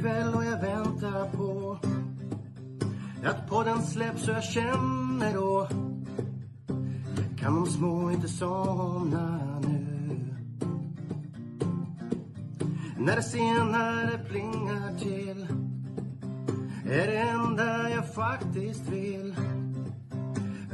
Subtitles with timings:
[0.00, 1.78] Kväll och jag väntar på
[3.24, 5.68] att podden släpps och jag känner då
[7.38, 10.36] kan de små inte somna nu
[12.98, 15.46] När det senare plingar till
[16.92, 19.34] är det enda jag faktiskt vill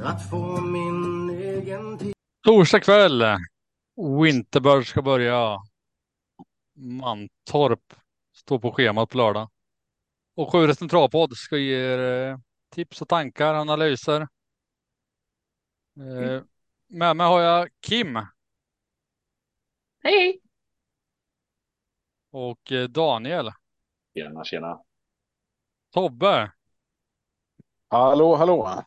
[0.04, 2.14] att få min egen tid
[2.46, 3.24] Torsdag kväll.
[4.22, 5.58] Winterbird ska börja.
[6.76, 7.94] Mantorp
[8.36, 9.50] står på schemat på lördag.
[10.34, 12.38] Och Sjuresten Travpodd ska ge er eh,
[12.70, 14.20] tips och tankar, analyser.
[15.96, 16.42] Eh,
[16.88, 18.18] med mig har jag Kim
[20.02, 20.40] Hej,
[22.30, 23.50] och eh, Daniel.
[24.14, 24.82] Tjena, tjena.
[25.92, 26.52] Tobbe
[27.88, 28.84] Hallå, hallå.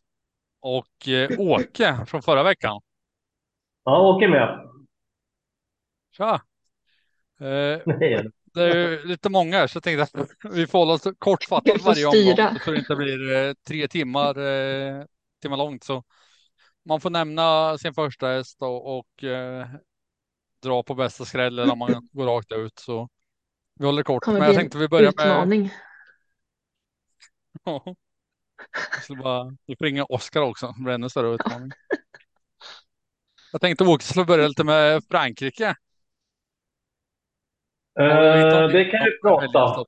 [0.59, 1.07] och
[1.39, 2.81] Åke från förra veckan.
[3.83, 4.69] Ja, åker med.
[6.11, 6.41] Tja!
[7.39, 7.79] Eh,
[8.53, 11.89] det är ju lite många så jag tänkte att vi får hålla oss kortfattat får
[11.89, 15.05] varje omgång så det inte blir eh, tre timmar, eh,
[15.41, 15.83] timmar långt.
[15.83, 16.03] Så
[16.85, 19.67] man får nämna sin första häst och, och eh,
[20.63, 22.79] dra på bästa skräll eller om man går rakt ut.
[22.79, 23.09] Så
[23.79, 24.23] vi håller kort.
[24.23, 25.25] kommer Men jag tänkte vi börjar med...
[25.25, 25.71] utmaning.
[27.63, 27.95] Ja.
[28.93, 29.57] Jag skulle bara...
[29.65, 31.71] Vi får ringa Oskar också, det blir ännu större utmaning.
[33.51, 35.75] Jag tänkte Åke skulle börja lite med Frankrike.
[37.99, 39.85] Eh, det kan vi prata.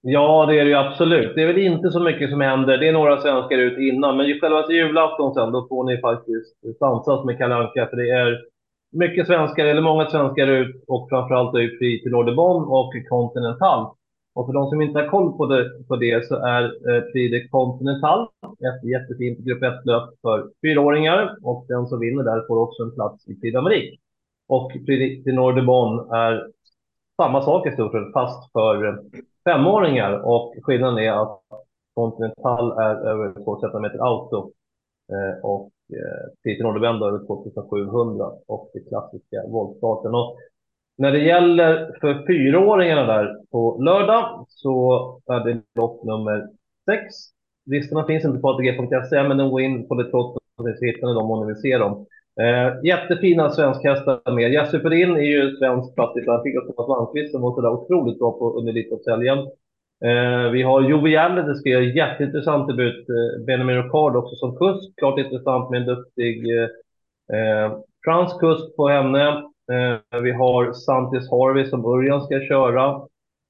[0.00, 1.34] Ja, det är det ju absolut.
[1.34, 2.78] Det är väl inte så mycket som händer.
[2.78, 7.24] Det är några svenskar ut innan, men själva julafton sen, då får ni faktiskt sansas
[7.24, 8.42] med Kalle Anka, för det är
[8.92, 13.94] mycket svenskar, eller många svenskar ut och framförallt ut i till Nordebon och Continental.
[14.34, 17.30] Och för de som inte har koll på det, på det så är eh, Prix
[17.30, 22.82] de Continental ett jättefint grupp 1-löp för fyraåringar och den som vinner där får också
[22.82, 23.96] en plats i Prix d'Amérique.
[24.48, 26.55] Och Prix de Nordebon är
[27.16, 29.00] samma sak i stort sett, fast för
[29.44, 30.12] femåringar.
[30.12, 31.40] Och skillnaden är att
[31.94, 34.52] Continental är över 2 meter auto
[35.12, 40.14] eh, och eh, Peter Nordebend är över 2700 och det klassiska voltstarten.
[40.14, 40.36] Och
[40.98, 46.48] när det gäller för fyraåringarna där på lördag så är det lopp nummer
[46.90, 47.14] sex.
[47.66, 51.14] Listorna finns inte på ATG.se men de går in på det trots att ni hittar
[51.14, 52.06] dem om ni vill se dem.
[52.40, 54.52] Eh, jättefina svenskhästar med.
[54.52, 56.24] Jesse Perin är ju svensk plastik.
[56.26, 59.38] Han fick av Thomas Malmqvist som var sådär otroligt bra på under Elitloppshelgen.
[60.04, 63.08] Eh, vi har Jovialle, det ska göra jätteintressant debut.
[63.08, 64.96] Eh, Benjamin Ricard också som kusk.
[64.96, 66.68] Klart intressant med en duktig eh,
[67.38, 69.28] eh, fransk kusk på henne.
[69.72, 72.84] Eh, vi har Santis Harvey som Örjan ska köra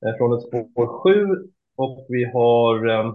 [0.07, 1.27] eh, från ett spår 7.
[1.77, 3.13] Och vi har eh,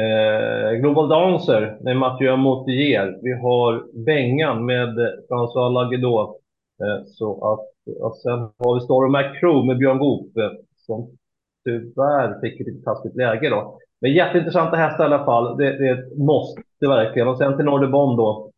[0.00, 3.18] eh, Global Dancer med Mathieu Motier.
[3.22, 4.88] Vi har Bengan med
[5.28, 6.36] François Lagedot.
[6.82, 11.10] Eh, så att, och sen har vi Storm McCrew med Björn Goop eh, som
[11.64, 13.78] tyvärr fick ett lite taskigt läge då.
[14.00, 15.56] Men jätteintressanta hästar i alla fall.
[15.56, 17.28] Det, det är ett måste verkligen.
[17.28, 18.50] Och sen till Nordebon då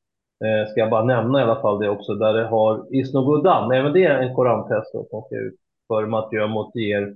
[0.45, 2.15] eh, ska jag bara nämna i alla fall det också.
[2.15, 3.73] Där det har Isno Godan.
[3.73, 5.55] Även det är en koranthäst som ska ut
[5.89, 7.15] för Mathieu Motier.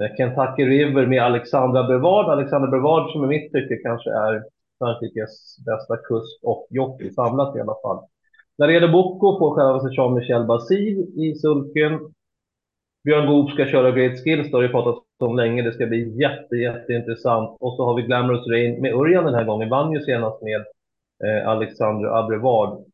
[0.00, 2.30] Eh, Kentucky River med Alexandra Brevard.
[2.30, 4.42] Alexandra Brevard som i mitt tycke kanske är
[4.78, 8.04] Frankrikes bästa kust och jockey samlat i alla fall.
[8.58, 11.98] När det gäller Boko får själva Jean-Michel Basir i sulken.
[13.04, 15.62] Björn Goop ska köra Great Skills, det har ju pratats om länge.
[15.62, 17.56] Det ska bli jätte, jätteintressant.
[17.60, 19.68] Och så har vi Glamorous Rain med Örjan den här gången.
[19.68, 20.64] Vann ju senast med
[21.24, 22.84] eh, Alexandra Abrevard.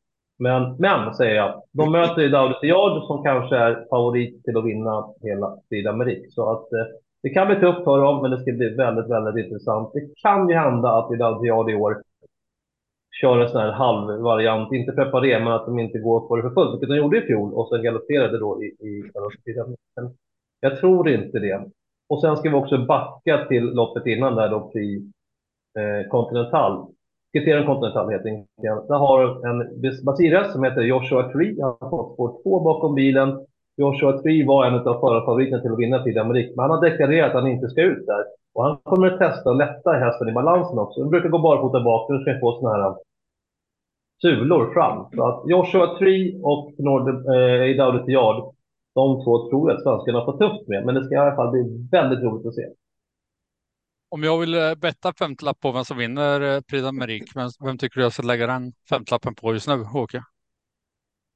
[0.46, 4.64] Men, men, säger jag, de möter ju David Yard som kanske är favorit till att
[4.64, 6.30] vinna hela Sydamerika.
[6.30, 6.86] Så att eh,
[7.22, 9.92] det kan bli tufft för dem, men det ska bli väldigt, väldigt intressant.
[9.92, 12.02] Det kan ju hända att David Yard i år
[13.20, 16.54] kör en sån här halvvariant, inte preparé, men att de inte går på det för
[16.54, 19.10] fullt, vilket de gjorde i fjol och sen galopperade då i, i
[19.96, 20.10] men
[20.60, 21.64] Jag tror inte det.
[22.08, 24.96] Och sen ska vi också backa till loppet innan där då i
[25.78, 26.93] eh, Continental
[27.34, 28.88] kriterium Continental helt enkelt.
[28.88, 29.58] Där har en
[30.06, 31.56] Basira som heter Joshua Tree.
[31.62, 33.28] Han har fått spår två bakom bilen.
[33.76, 37.34] Joshua Tree var en av förarfavoriterna till att vinna till Amerik, men han har deklarerat
[37.34, 38.24] att han inte ska ut där.
[38.54, 41.00] Och han kommer att testa att lätta hästen i balansen också.
[41.00, 42.96] Den brukar gå barfota bak, nu ska den få sådana här äh,
[44.22, 45.06] sulor fram.
[45.14, 48.38] Så att Joshua Tree och Nord, eh, i Yard,
[48.94, 51.50] de två tror jag att svenskarna får tufft med, men det ska i alla fall
[51.50, 52.66] bli väldigt roligt att se.
[54.08, 57.78] Om jag vill eh, betta femtlapp på vem som vinner eh, Prix d'Amérique, vem, vem
[57.78, 60.22] tycker du jag ska lägga den femtlappen på just nu, Åke?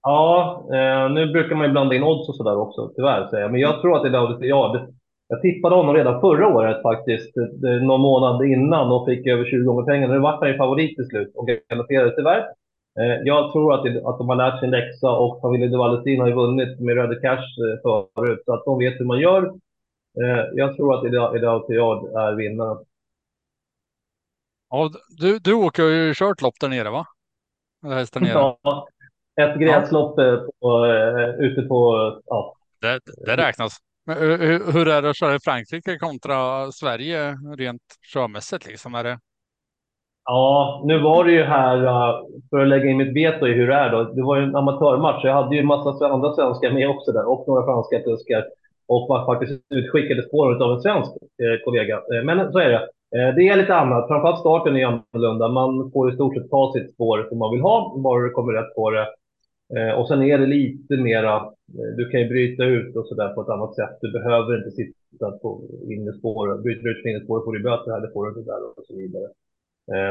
[0.03, 3.53] Ja, eh, nu brukar man ju blanda in odds och sådär också, tyvärr säger jag.
[3.53, 4.87] Men jag tror att det är Laudis ja,
[5.29, 9.45] Jag tippade honom redan förra året faktiskt, det- det- någon månad innan och fick över
[9.45, 10.15] 20 gånger pengarna.
[10.15, 12.39] Nu vart han ju favorit till slut och galopperade tyvärr.
[13.01, 16.21] Eh, Jag tror att, det, att de har lärt sin läxa och familjen de Valestin
[16.21, 17.47] har ju vunnit med Röde Cash
[17.83, 19.53] förut, så att de vet hur man gör.
[20.25, 21.05] Eh, jag tror att
[21.37, 22.85] Idag till Yard är vinnaren.
[24.71, 27.07] Ja, du, du åker ju kört lopp där nere va?
[27.85, 28.55] Eller häst där nere.
[28.63, 28.89] Ja,
[29.41, 30.47] ett gräslopp ja.
[30.61, 32.55] på, uh, ute på, ja.
[32.81, 33.79] Det, det räknas.
[34.07, 37.83] Men hur, hur är det att köra i Frankrike kontra Sverige rent
[38.13, 38.95] körmässigt liksom?
[38.95, 39.19] Är det...
[40.25, 41.79] Ja, nu var det ju här,
[42.51, 44.03] för att lägga in mitt veto i hur det är då.
[44.05, 45.25] Det var ju en amatörmatch.
[45.25, 48.45] Jag hade ju en massa andra svenskar med också där och några franska kuskar
[48.89, 51.11] och var faktiskt utskickade spåret av en svensk
[51.43, 51.97] eh, kollega.
[51.97, 52.83] Eh, men så är det.
[53.17, 54.09] Eh, det är lite annat.
[54.09, 55.49] Framförallt starten är annorlunda.
[55.49, 58.53] Man får i stort sett ta sitt spår som man vill ha, bara du kommer
[58.53, 59.07] rätt på det.
[59.97, 61.51] Och sen är det lite mera,
[61.97, 63.99] du kan ju bryta ut och sådär på ett annat sätt.
[64.01, 66.63] Du behöver inte sitta på innespår.
[66.63, 68.85] Bryter du ut på innespår får du böter här, det får du inte där och
[68.87, 69.29] så vidare.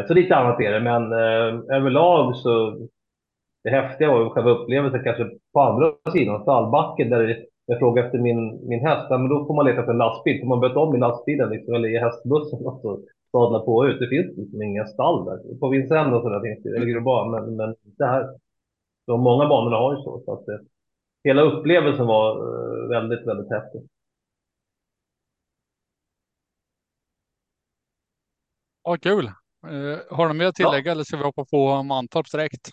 [0.07, 1.13] Så lite annat är det, men
[1.71, 2.77] överlag så
[3.63, 8.19] det häftiga var ju själva upplevelsen kanske på andra sidan, stallbacken där jag frågade efter
[8.19, 10.39] min, min häst, men då får man leta efter en lastbil.
[10.41, 12.99] Får man byta om i lastbilen liksom, eller i hästbussen och så
[13.31, 13.99] sadla på ut.
[13.99, 15.59] Det finns liksom inga stall där.
[15.59, 18.29] På Vincennes och sådär finns det, eller Groban, men, men det här.
[19.07, 20.21] De många banorna har ju så.
[20.25, 20.59] så att det,
[21.23, 23.81] hela upplevelsen var uh, väldigt, väldigt häftig.
[28.83, 29.25] Ja, kul.
[29.25, 30.91] Uh, har du mer att tillägga ja.
[30.91, 32.69] eller ska vi hoppa på Mantorp direkt?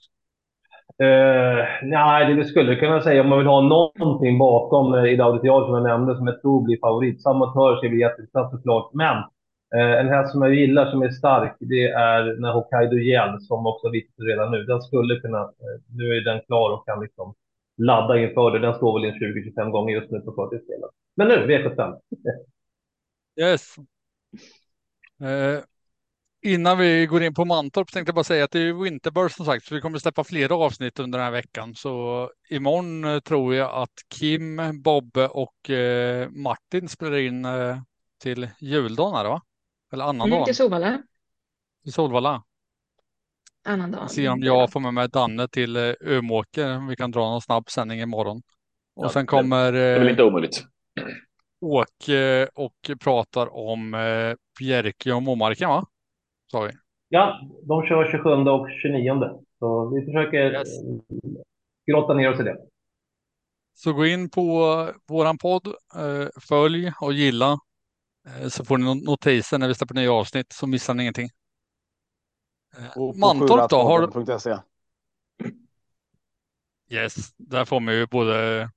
[1.02, 5.66] Uh, nej, det skulle kunna säga om man vill ha någonting bakom uh, i Daudetial
[5.66, 7.22] som jag nämnde som jag tror blir favorit.
[7.22, 8.90] Samatör ska bli jätteintressant såklart.
[8.92, 9.16] Men
[9.76, 13.66] uh, en häst som jag gillar som är stark, det är när Hokkaido Gel som
[13.66, 14.64] också visat redan nu.
[14.64, 17.34] Den skulle kunna, uh, nu är den klar och kan liksom
[17.76, 18.58] ladda inför det.
[18.58, 20.90] Den står väl in 20-25 gånger just nu på förtidsspelet.
[21.16, 21.98] Men nu, V75.
[23.40, 23.76] yes.
[26.46, 29.46] Innan vi går in på Mantorp tänkte jag bara säga att det är Winterburst som
[29.46, 31.74] sagt, så vi kommer släppa flera avsnitt under den här veckan.
[31.74, 37.78] Så imorgon eh, tror jag att Kim, Bobbe och eh, Martin spelar in eh,
[38.22, 39.42] till juldagen här va?
[39.92, 40.32] Eller annandagen?
[40.32, 41.02] Mm, till Solvalla.
[41.84, 42.42] Till Solvalla.
[43.64, 44.08] Annandagen.
[44.08, 46.88] Se om jag får med mig Danne till eh, Ömåker.
[46.88, 48.42] Vi kan dra någon snabb sändning imorgon.
[48.96, 49.72] Och ja, sen kommer...
[49.72, 50.64] Det är väl inte omöjligt.
[51.60, 55.86] Åke och pratar om eh, Bjerke och Momarken va?
[56.54, 56.72] Sa vi.
[57.08, 59.40] Ja, de kör 27 och 29.
[59.58, 60.68] Så vi försöker yes.
[61.86, 62.56] grotta ner oss i det.
[63.74, 64.42] Så gå in på
[65.08, 67.58] våran podd, eh, följ och gilla.
[68.28, 71.28] Eh, så får ni notiser när vi släpper nya avsnitt så missar ni ingenting.
[73.16, 73.76] Mantorp då?
[73.76, 74.26] Har...
[76.90, 78.70] Yes, där får man ju både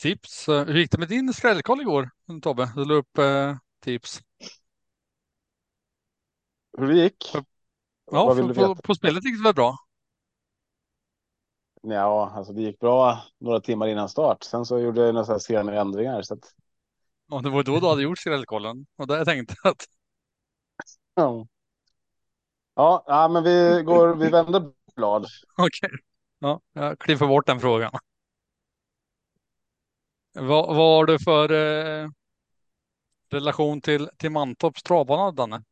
[0.00, 0.48] tips.
[0.48, 2.10] Hur gick det med din skrällkoll igår
[2.42, 2.72] Tobbe?
[2.76, 4.20] Du la upp eh, tips
[6.78, 7.32] hur det gick.
[8.10, 9.76] Ja, för, på, på, spelet gick det väl bra?
[11.82, 14.42] Ja, alltså det gick bra några timmar innan start.
[14.42, 16.22] Sen så gjorde jag några senare ändringar.
[16.22, 16.54] Så att...
[17.28, 19.86] Ja, det var då du hade gjort skrällkollen och där jag tänkte att.
[21.14, 21.46] Ja.
[22.74, 24.14] Ja, ja, men vi går.
[24.14, 25.26] Vi vänder blad.
[25.56, 25.98] Okej, okay.
[26.38, 27.92] ja, jag klipper bort den frågan.
[30.32, 32.08] Vad, vad har du för eh,
[33.30, 35.62] relation till till Mantorps travbana, Danne?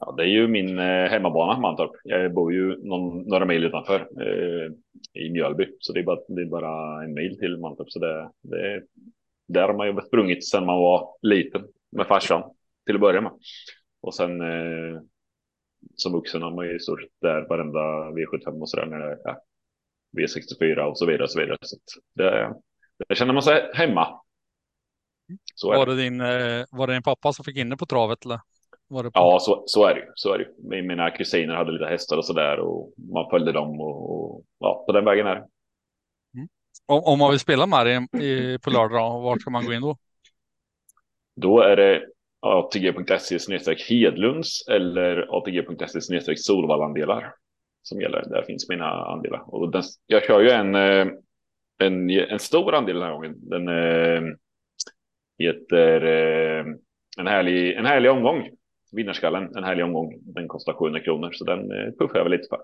[0.00, 1.90] Ja, det är ju min eh, hemmabana, Mantorp.
[2.04, 4.72] Jag bor ju någon, några mil utanför eh,
[5.22, 7.90] i Mjölby, så det är, bara, det är bara en mil till Mantorp.
[7.90, 8.82] Så det, det,
[9.48, 12.42] där har man ju sprungit sedan man var liten med farsan
[12.86, 13.32] till att börja med.
[14.00, 15.00] Och sen eh,
[15.94, 17.78] som vuxen har man ju i stort där varenda
[18.10, 19.36] V75 och så där när det är
[20.16, 21.22] V64 och så vidare.
[21.22, 21.58] Och så vidare.
[21.60, 21.76] Så
[22.14, 22.54] det,
[23.08, 24.20] det känner man sig hemma.
[25.54, 28.24] Så var, det din, eh, var det din pappa som fick in det på travet?
[28.24, 28.40] Eller?
[29.14, 30.06] Ja, så, så är det ju.
[30.14, 30.82] Så är det.
[30.82, 34.84] Mina kusiner hade lite hästar och så där och man följde dem och, och ja,
[34.86, 35.46] på den vägen är det.
[36.34, 36.48] Mm.
[36.86, 37.66] Om, om, man vill spela
[38.22, 39.96] i, på lördag, vart ska man gå in då?
[41.36, 42.06] Då är det
[42.40, 47.34] atg.se Hedlunds eller atg.se Solvallandelar
[47.82, 48.28] som gäller.
[48.28, 51.06] Där finns mina andelar och den, jag kör ju en, eh,
[51.78, 53.34] en, en stor andel den här gången.
[53.36, 54.22] Den äh,
[55.38, 56.64] heter äh,
[57.18, 58.50] en härlig, en härlig omgång
[58.92, 60.18] vinnarskallen, en härlig omgång.
[60.20, 62.60] Den kostar 700 kronor, så den eh, puffar jag väl lite för.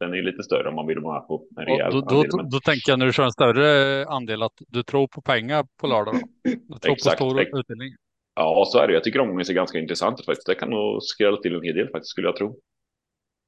[0.00, 2.30] Den är lite större om man vill vara på en rejäl då, då, andel.
[2.36, 2.50] Men...
[2.50, 5.86] Då, tänker jag när du kör en större andel att du tror på pengar på
[5.86, 6.14] lördag.
[6.44, 7.18] Du tror Exakt.
[7.18, 7.88] på stor utdelning.
[8.34, 8.94] Ja, så är det.
[8.94, 10.46] Jag tycker omgången ser ganska intressant ut faktiskt.
[10.46, 12.58] Det kan nog skrälla till en hel del faktiskt, skulle jag tro.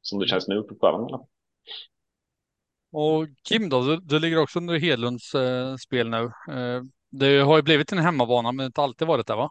[0.02, 1.20] Som det känns nu på kvällen.
[2.92, 6.22] Och Kim då, du, du ligger också under Hedlunds eh, spel nu.
[6.50, 9.50] Eh, det har ju blivit en hemmabana, men inte alltid varit det va?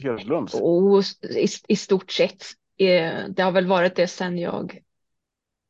[0.00, 0.54] Björklunds?
[0.54, 2.44] Oh, i, I stort sett.
[2.76, 4.78] Eh, det har väl varit det sedan jag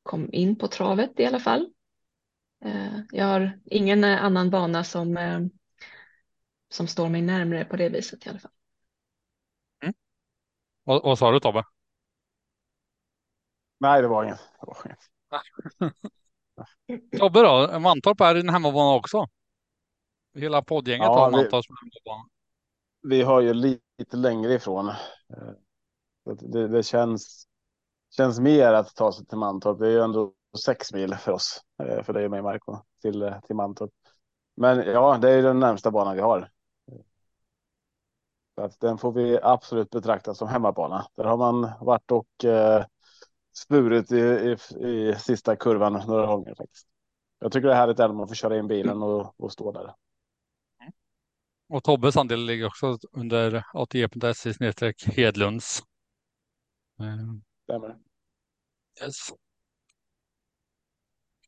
[0.02, 1.72] kom in på travet i alla fall.
[2.64, 5.40] Eh, jag har ingen annan bana som, eh,
[6.68, 8.52] som står mig närmare på det viset i alla fall.
[10.84, 11.64] Vad, vad sa du Tobbe?
[13.78, 14.40] Nej, det var inget.
[14.60, 14.98] Det var inget.
[17.20, 17.78] Tobbe då?
[17.80, 19.26] Mantorp är din hemmabana också.
[20.34, 22.28] Hela poddgänget Ja, har Mantorp som hemmabana.
[23.02, 24.88] Vi har ju lite lite längre ifrån.
[24.88, 25.52] Eh,
[26.40, 27.46] det, det känns,
[28.16, 29.78] känns mer att ta sig till Mantorp.
[29.78, 30.32] Det är ju ändå
[30.64, 33.90] sex mil för oss, eh, för dig och mig Marco, till, eh, till Mantorp.
[34.56, 36.50] Men ja, det är ju den närmsta banan vi har.
[38.54, 41.06] Så att den får vi absolut betrakta som hemmabana.
[41.14, 42.84] Där har man varit och eh,
[43.56, 44.56] spurit i, i,
[44.88, 46.86] i sista kurvan några gånger faktiskt.
[47.38, 49.72] Jag tycker det är härligt även om man får köra in bilen och, och stå
[49.72, 49.94] där.
[51.70, 55.82] Och Tobbes andel ligger också under ATG.se snedstreck Hedlunds.
[57.00, 57.06] Eh,
[57.64, 57.96] Stämmer.
[59.02, 59.32] Yes.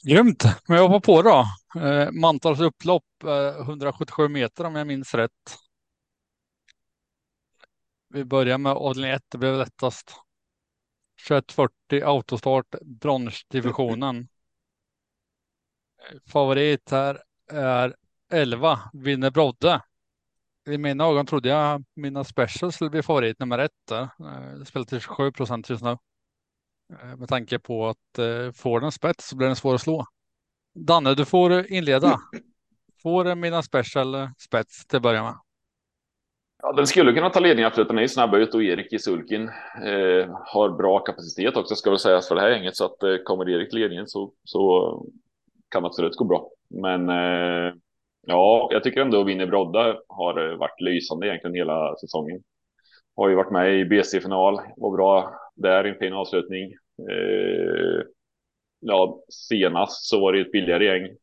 [0.02, 1.44] Grymt, men jag var på då.
[1.80, 5.56] Eh, Mantorps upplopp, eh, 177 meter om jag minns rätt.
[8.08, 10.12] Vi börjar med avdelning 1, det blev lättast.
[11.28, 14.28] 2140 autostart, bronsdivisionen.
[15.98, 17.96] Eh, Favorit här är
[18.30, 19.82] 11, vinner Brodde.
[20.66, 24.02] I mina ögon trodde jag mina specials skulle bli favorit nummer ett där.
[24.02, 25.90] Eh, det spelar till 27 procent just nu.
[26.92, 30.06] Eh, med tanke på att eh, får den spets så blir den svår att slå.
[30.74, 32.18] Danne, du får inleda.
[33.02, 35.34] Får mina special spets till att börja med.
[36.62, 37.88] Ja, den skulle kunna ta ledningen absolut.
[37.88, 39.48] Den är ju snabb ut och Erik i sulken
[39.84, 42.76] eh, har bra kapacitet också ska väl sägas för det här gänget.
[42.76, 45.06] Så att eh, kommer Erik till ledningen så, så
[45.68, 46.50] kan det absolut gå bra.
[46.68, 47.74] Men eh,
[48.26, 52.42] ja, jag tycker ändå Winner Brodda har eh, varit lysande egentligen hela säsongen.
[53.16, 56.72] Har ju varit med i BC-final, var bra där i en fin avslutning.
[57.10, 58.02] Eh,
[58.80, 61.16] ja, senast så var det ett billigare gäng.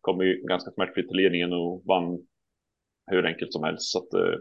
[0.00, 2.18] Kom ju ganska smärtfritt till ledningen och vann
[3.06, 3.92] hur enkelt som helst.
[3.92, 4.38] Så att, eh,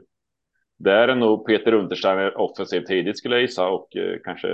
[0.77, 4.48] där är nog Peter Untersteiner offensiv tidigt skulle jag gissa och eh, kanske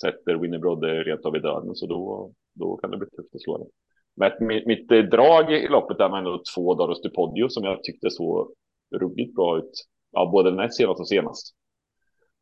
[0.00, 3.42] sätter Winnie Brodde rent av i döden så då, då kan det bli tufft att
[3.42, 3.68] slå den.
[4.16, 7.82] Men mitt, mitt eh, drag i loppet är med ändå två Doros Podio som jag
[7.82, 8.50] tyckte så
[8.94, 9.72] ruggigt bra ut.
[10.12, 11.54] Ja, både den näst senast och senast.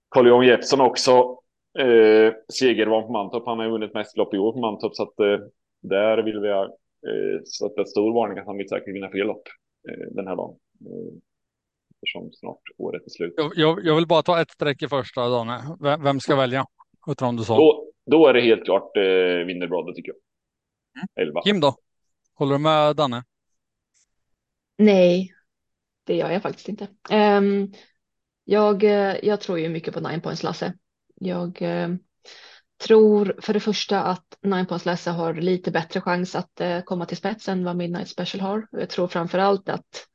[0.09, 1.39] Carl Johan Jeppsson också
[1.79, 3.47] eh, segervan på Mantorp.
[3.47, 5.47] Han har vunnit mest lopp i år på Mantorp så att eh,
[5.83, 9.49] där vill vi ha eh, sätta stor varning att han vill säkert vinna fler lopp
[9.89, 10.57] eh, den här dagen.
[10.81, 11.15] Eh,
[11.95, 13.35] eftersom snart året är slut.
[13.37, 15.61] Jag, jag, jag vill bara ta ett streck i första, Danne.
[15.81, 16.65] Vem, vem ska välja?
[17.19, 17.57] Dem du sa.
[17.57, 20.17] Då, då är det helt klart eh, vinner Brodde tycker jag.
[21.15, 21.41] 11.
[21.45, 21.77] Kim då?
[22.35, 23.25] Håller du med Danne?
[24.79, 25.35] Nej,
[26.05, 26.89] det gör jag faktiskt inte.
[27.11, 27.73] Ehm,
[28.45, 28.83] jag,
[29.25, 30.75] jag tror ju mycket på Nine Points Lasse.
[31.15, 31.89] Jag eh,
[32.87, 37.07] tror för det första att Nine Points Lasse har lite bättre chans att eh, komma
[37.07, 38.67] till spets än vad Midnight Special har.
[38.71, 40.07] Jag tror framför allt att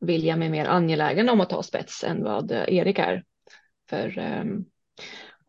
[0.00, 3.24] William är mer angelägen om att ta spets än vad eh, Erik är.
[3.90, 4.64] För, ehm,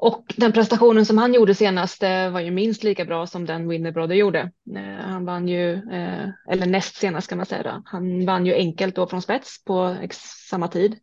[0.02, 3.70] och den prestationen som han gjorde senast eh, var ju minst lika bra som den
[3.70, 4.52] Winnerbrother gjorde.
[4.76, 7.82] Eh, han vann ju, eh, eller näst senast kan man säga, då.
[7.86, 9.98] han vann ju enkelt då från spets på
[10.50, 11.00] samma tid,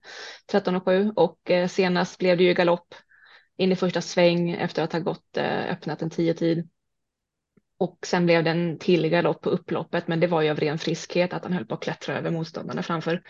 [0.52, 2.94] 13.07 och senast blev det ju galopp
[3.56, 5.36] in i första sväng efter att ha gått
[5.70, 6.68] öppnat en 10 tid.
[7.78, 10.78] Och sen blev det en till galopp på upploppet, men det var ju av ren
[10.78, 13.22] friskhet att han höll på att klättra över motståndarna framför.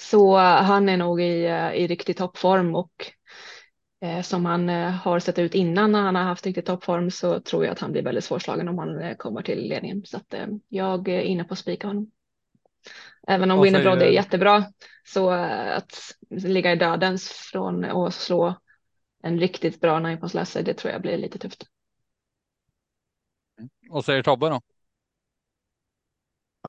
[0.00, 3.12] Så han är nog i, i riktig toppform och
[4.22, 7.64] som han eh, har sett ut innan när han har haft riktigt toppform så tror
[7.64, 10.04] jag att han blir väldigt svårslagen om han eh, kommer till ledningen.
[10.04, 12.10] Så att eh, jag är inne på att spika honom.
[13.26, 14.64] Även om Winnerbrod är jättebra
[15.04, 18.54] så eh, att ligga i dödens från att slå
[19.22, 21.64] en riktigt bra ninepoints det tror jag blir lite tufft.
[23.90, 24.60] Vad säger Tobbe då?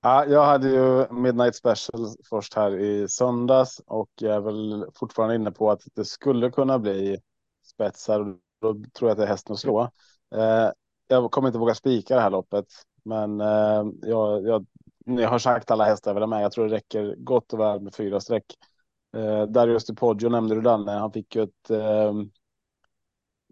[0.01, 5.36] Ja, jag hade ju Midnight Special först här i söndags och jag är väl fortfarande
[5.36, 7.17] inne på att det skulle kunna bli
[7.65, 8.20] spetsar.
[8.20, 9.81] och Då tror jag att det är hästen att slå.
[10.36, 10.70] Eh,
[11.08, 12.65] jag kommer inte våga spika det här loppet,
[13.03, 14.65] men eh, jag, jag,
[15.05, 16.43] ni har sagt alla hästar jag vill ha med.
[16.43, 18.46] Jag tror det räcker gott och väl med fyra streck.
[19.17, 20.91] Eh, Darius DiPoggio nämnde du Danne.
[20.91, 22.13] Han fick ju ett eh,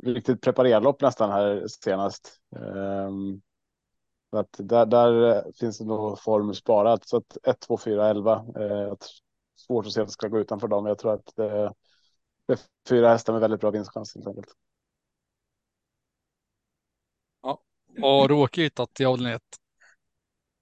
[0.03, 2.39] riktigt preparerlopp nästan här senast.
[2.55, 3.09] Eh,
[4.29, 7.07] så att där, där finns det nog form sparat.
[7.07, 8.33] Så att 1, 2, 4, 11.
[8.33, 8.93] Eh,
[9.55, 10.86] svårt att se att det ska gå utanför dem.
[10.86, 11.71] Jag tror att eh,
[12.48, 12.59] det är
[12.89, 14.53] fyra hästar med väldigt bra vinstchans helt enkelt.
[18.01, 19.41] Och Råke hittat i avdelning 1.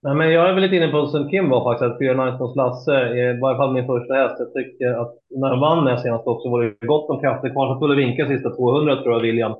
[0.01, 2.53] Nej, men jag är väl lite inne på som Kim var faktiskt, att fyra Nice
[2.55, 4.35] Lasse är i varje fall min första häst.
[4.39, 7.67] Jag tycker att när han vann senast också var det gott om krafter kvar.
[7.67, 9.55] Han skulle vinka sista 200 tror jag, William.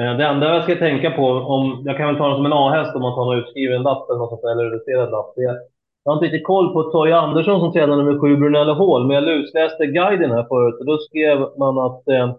[0.00, 2.52] Eh, Det enda jag ska tänka på, om, jag kan väl ta den som en
[2.52, 5.32] A-häst om man tar någon utskriven lapp eller något eller reducerad lapp.
[5.36, 5.42] Det,
[6.04, 9.14] Jag har inte riktigt koll på Toje Andersson som tränar nummer sju, Brunello Hall, men
[9.14, 12.34] jag lusläste guiden här förut och då skrev man att eh,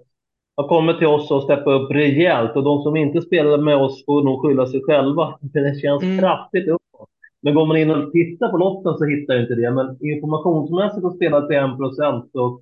[0.57, 4.05] har kommit till oss och steppat upp rejält och de som inte spelar med oss
[4.05, 5.37] får nog skylla sig själva.
[5.53, 6.19] Det känns Mm.
[6.19, 7.09] kraftigt uppåt.
[7.41, 9.71] Men går man in och tittar på lotten så hittar jag inte det.
[9.71, 12.59] Men informationsmässigt att spela till 1 procent så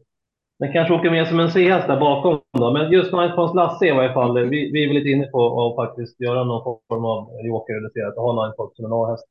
[0.59, 2.71] den kanske åker med som en C-häst där bakom då.
[2.73, 5.61] Men just Nine Points Lasse i varje fall, vi, vi är väl lite inne på
[5.61, 9.27] att faktiskt göra någon form av joker-reducerat och ha Nine Points som en A-häst.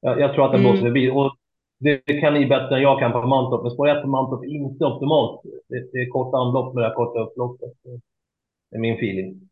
[0.00, 0.72] Jag, jag tror att den Mm.
[0.72, 1.10] blåser förbi.
[1.10, 1.36] Och
[1.78, 3.62] det kan ni bättre än jag kan på Mantorp.
[3.62, 5.40] Men spår 1 på Mantorp är inte optimalt.
[5.68, 7.72] Det, det är kort anlopp med det här korta upploppet.
[8.70, 9.48] Det är min feeling.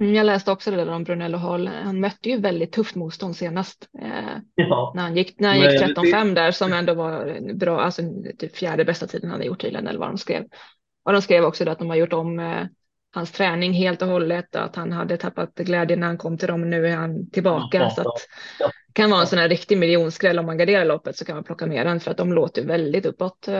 [0.00, 1.66] Mm, Jag läste också det där om Brunello Hall.
[1.68, 3.88] Han mötte ju väldigt tufft motstånd senast.
[4.02, 4.92] Eh, Ja.
[4.96, 8.02] när han gick, när han gick det- 13-5 där som ändå var bra, alltså
[8.38, 10.44] typ fjärde bästa tiden han hade gjort tydligen eller vad de skrev.
[11.04, 12.62] Och de skrev också att de har gjort om eh,
[13.14, 16.70] hans träning helt och hållet, att han hade tappat glädjen när han kom till dem.
[16.70, 18.06] Nu är han tillbaka Ja, så att
[18.58, 18.70] ja.
[18.92, 21.66] kan vara en sån här riktig miljonskräll om man garderar loppet så kan man plocka
[21.66, 23.48] med den för att de låter väldigt uppåt.
[23.48, 23.54] eh,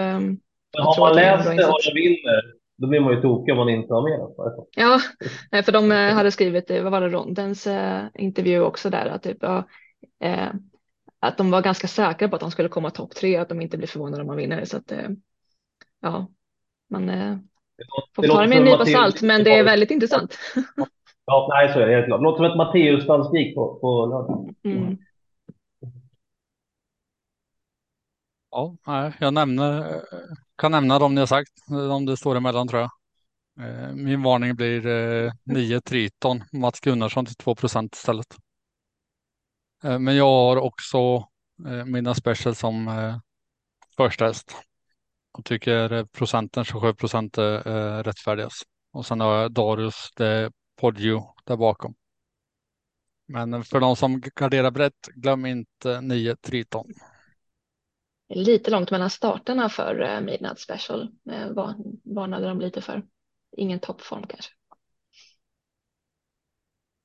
[0.79, 2.43] har man läst det och vinner,
[2.81, 4.83] då blir man ju tokig om man inte har med det.
[4.83, 5.01] Ja,
[5.53, 9.07] nej, för de eh, hade skrivit, eh, vad var det, Rondens eh, intervju också där,
[9.07, 9.65] att, typ, ja,
[10.21, 10.49] eh,
[11.21, 13.77] att de var ganska säkra på att de skulle komma topp tre, att de inte
[13.79, 14.65] blir förvånade om man vinner.
[14.65, 14.93] Så att,
[16.01, 16.27] ja,
[16.91, 17.09] man
[18.17, 20.39] får det ta det med en nypa Matteus- salt, men det är väldigt intressant.
[21.25, 22.23] Ja, nej, så är det helt klart.
[22.23, 24.55] Låter som ett Matteus-dansspik på, på lördag.
[24.65, 24.99] Mm.
[28.51, 28.77] Ja,
[29.21, 30.03] jag nämner,
[30.61, 32.91] kan nämna de ni har sagt, de det står emellan tror jag.
[33.61, 38.37] Eh, min varning blir eh, 9 Triton, Mats Gunnarsson till 2 procent istället.
[39.85, 41.29] Eh, men jag har också
[41.87, 42.91] mina special som
[43.97, 44.57] första häst.
[45.33, 48.63] Och tycker procenten 27 procent är rättfärdigas.
[48.93, 51.95] Och sen har jag Darius det Podio där bakom.
[53.29, 56.87] Men för de som garderar brett, glöm inte 9 Triton.
[58.35, 61.75] Lite långt mellan starterna för eh, Midnight Special, eh, var,
[62.15, 63.03] varnade de lite för.
[63.57, 64.53] Ingen toppform kanske.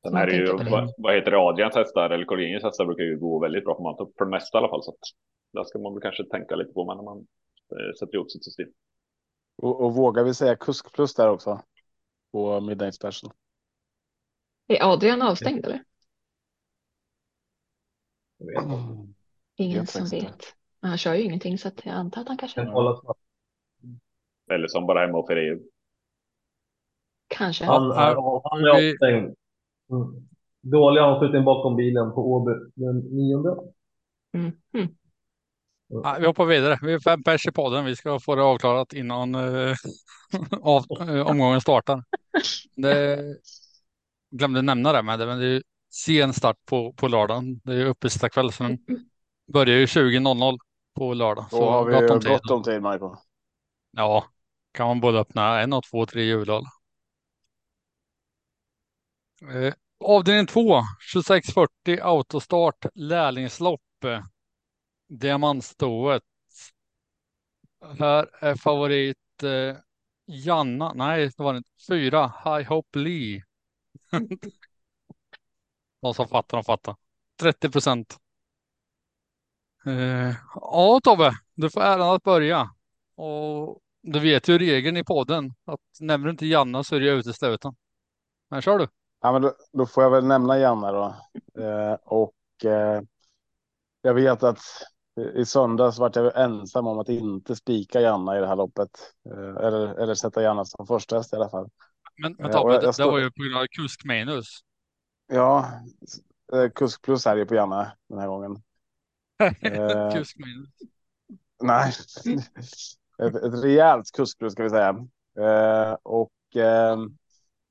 [0.05, 3.19] Sen är det ju, vad, vad heter det, Adrians hästar eller Colgjingens hästar brukar ju
[3.19, 4.83] gå väldigt bra på Mantorp, för det mesta i alla fall.
[4.83, 4.99] Så att
[5.53, 7.17] där ska man väl kanske tänka lite på när man
[7.71, 8.69] eh, sätter ihop sitt system.
[9.55, 11.61] Och, och vågar vi säga kusk plus där också?
[12.31, 13.31] På Midnight Special.
[14.67, 15.83] Är Adrian avstängd eller?
[18.38, 19.13] Jag vet inte.
[19.55, 20.55] Ingen som vet.
[20.86, 22.62] Men han kör ju ingenting så att jag antar att han kanske.
[24.52, 25.60] Eller som bara hemma för EU.
[27.28, 27.65] kanske.
[27.65, 29.36] Han är, Ja, han är vi- avstängd.
[29.91, 30.28] Mm.
[30.62, 33.50] Dålig avskjutning bakom bilen på Åby den nionde.
[34.34, 34.52] Mm.
[34.74, 34.88] Mm.
[35.88, 36.80] Ja, vi hoppar vidare.
[36.82, 37.86] Vi är fem pers i podden.
[37.86, 39.76] Vi ska få det avklarat innan eh,
[40.62, 42.04] av, eh, omgången startar.
[42.76, 43.19] Det,
[44.32, 45.62] glömde nämna det, men det, men det är ju
[45.93, 47.60] sen start på, på lördagen.
[47.63, 48.78] Det är ju uppesittarkväll, så den
[49.54, 50.58] börjar ju 20.00
[50.95, 51.45] på lördag.
[51.51, 52.31] Då har vi gott om tid.
[52.31, 53.15] gott om tid, Michael.
[53.91, 54.25] Ja,
[54.71, 56.63] kan man både öppna en och två, tre julöl.
[59.41, 60.81] Eh, avdelning 2,
[61.13, 63.81] 2640 autostart lärlingslopp.
[65.08, 66.23] Diamantstoet.
[67.99, 69.77] Här är favorit eh,
[70.25, 73.43] Janna, nej det var inte, fyra, High Hope Lee.
[76.01, 76.95] De som fattar, de fattar.
[77.39, 78.17] 30 procent.
[79.86, 82.69] Eh, ja Tobbe, du får äran att börja.
[83.15, 87.10] Och du vet ju regeln i podden att nämner du inte Janna så är det
[87.10, 87.76] utesluten.
[88.50, 88.88] Men kör du.
[89.21, 91.15] Ja, men då, då får jag väl nämna Janne då.
[91.62, 93.02] Eh, och eh,
[94.02, 94.60] jag vet att
[95.36, 98.89] i söndags vart jag ensam om att inte spika Janna i det här loppet.
[99.30, 101.69] Eh, eller, eller sätta Janna som första häst i alla fall.
[102.21, 104.45] Men, men Ja, Tobbe, jag- det, jag det står- var ju på grund av kuskminus.
[105.28, 105.65] Ja,
[106.54, 108.56] eh, kusk plus är det på Janne den här gången.
[109.39, 110.12] Eh.
[110.13, 110.69] kuskminus.
[111.63, 111.93] Nej,
[113.17, 114.89] ett, ett rejält kuskplus ska vi säga.
[115.39, 116.98] Eh, och eh,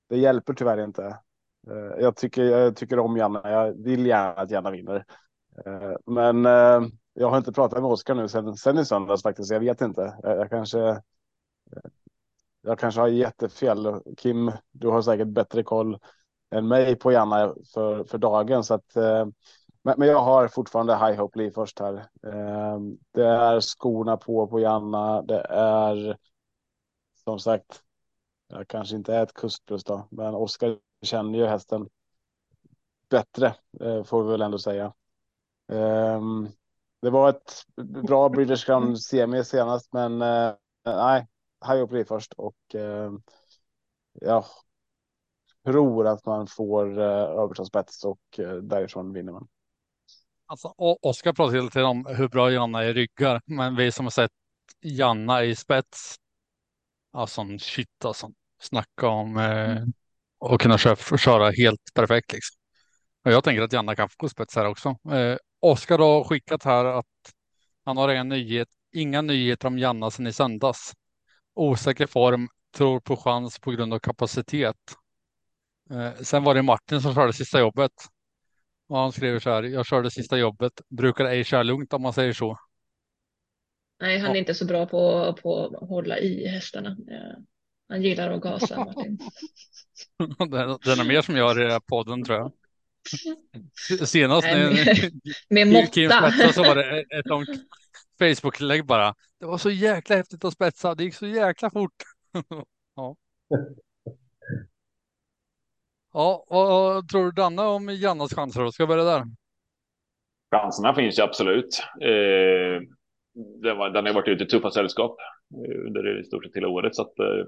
[0.08, 1.18] det hjälper tyvärr inte.
[1.70, 3.40] Eh, jag, tycker, jag tycker om Janne.
[3.44, 5.04] Jag vill gärna att Janne vinner.
[5.66, 9.50] Eh, men eh, jag har inte pratat med Oskar nu sen, sen i söndags faktiskt.
[9.50, 10.18] Jag vet inte.
[10.22, 11.02] Jag, jag kanske.
[12.62, 14.00] Jag kanske har jättefel.
[14.16, 15.98] Kim, du har säkert bättre koll
[16.50, 18.64] än mig på Janne för, för dagen.
[18.64, 19.26] Så att, eh,
[19.84, 21.94] men, men jag har fortfarande High Hope Lee först här.
[22.26, 22.78] Eh,
[23.10, 25.22] det är skorna på på Janna.
[25.22, 26.16] Det är
[27.24, 27.82] som sagt.
[28.48, 31.88] Jag kanske inte är ett kustplus då, men Oskar känner ju hästen
[33.08, 34.94] bättre eh, får vi väl ändå säga.
[35.68, 36.48] Ehm,
[37.02, 37.62] det var ett
[38.06, 41.26] bra British Crown semi senast, men eh, nej,
[41.66, 43.12] High Hope Lee först och eh,
[44.12, 44.44] jag
[45.64, 49.48] tror att man får eh, överta spets och eh, därifrån vinner man.
[50.46, 54.06] Alltså, Oskar pratar hela tiden om hur bra Janna är i ryggar, men vi som
[54.06, 54.30] har sett
[54.80, 56.16] Janna i spets,
[57.12, 58.30] alltså shit alltså.
[58.60, 59.82] Snacka om eh,
[60.52, 62.56] att kunna köra, köra helt perfekt liksom.
[63.24, 64.88] Och jag tänker att Janna kan få gå spets här också.
[65.12, 67.06] Eh, Oskar har skickat här att
[67.84, 70.92] han har en nyhet, inga nyheter om Janna sedan i söndags.
[71.54, 74.76] Osäker form, tror på chans på grund av kapacitet.
[75.90, 77.92] Eh, sen var det Martin som körde sista jobbet.
[78.88, 82.12] Och han skriver så här, jag körde sista jobbet, brukar ej köra lugnt om man
[82.12, 82.58] säger så.
[84.00, 84.38] Nej, han är Ja.
[84.38, 86.96] inte så bra på, på att hålla i hästarna.
[87.88, 89.18] Han gillar att gasa, Martin.
[90.38, 90.48] Den,
[90.84, 92.52] den är mer som jag i den här podden tror jag.
[94.08, 94.60] Senast Nej,
[95.48, 96.30] när Med Kim- Kim måtta.
[96.30, 97.48] spetsade så var det ett- ett långt
[98.18, 99.14] Facebook-lägg bara.
[99.40, 101.92] Det var så jäkla häftigt att spetsa, det gick så jäkla fort.
[102.96, 103.16] ja.
[106.16, 108.72] Ja, vad tror du Danne om Jannas chanser då?
[108.72, 109.24] Ska jag börja där?
[110.54, 111.82] Chanserna finns ju absolut.
[112.00, 112.82] Eh,
[113.62, 115.16] den, var, den har varit ute i tuffa sällskap
[115.54, 116.94] eh, under i stort sett hela året.
[116.94, 117.46] Så att eh,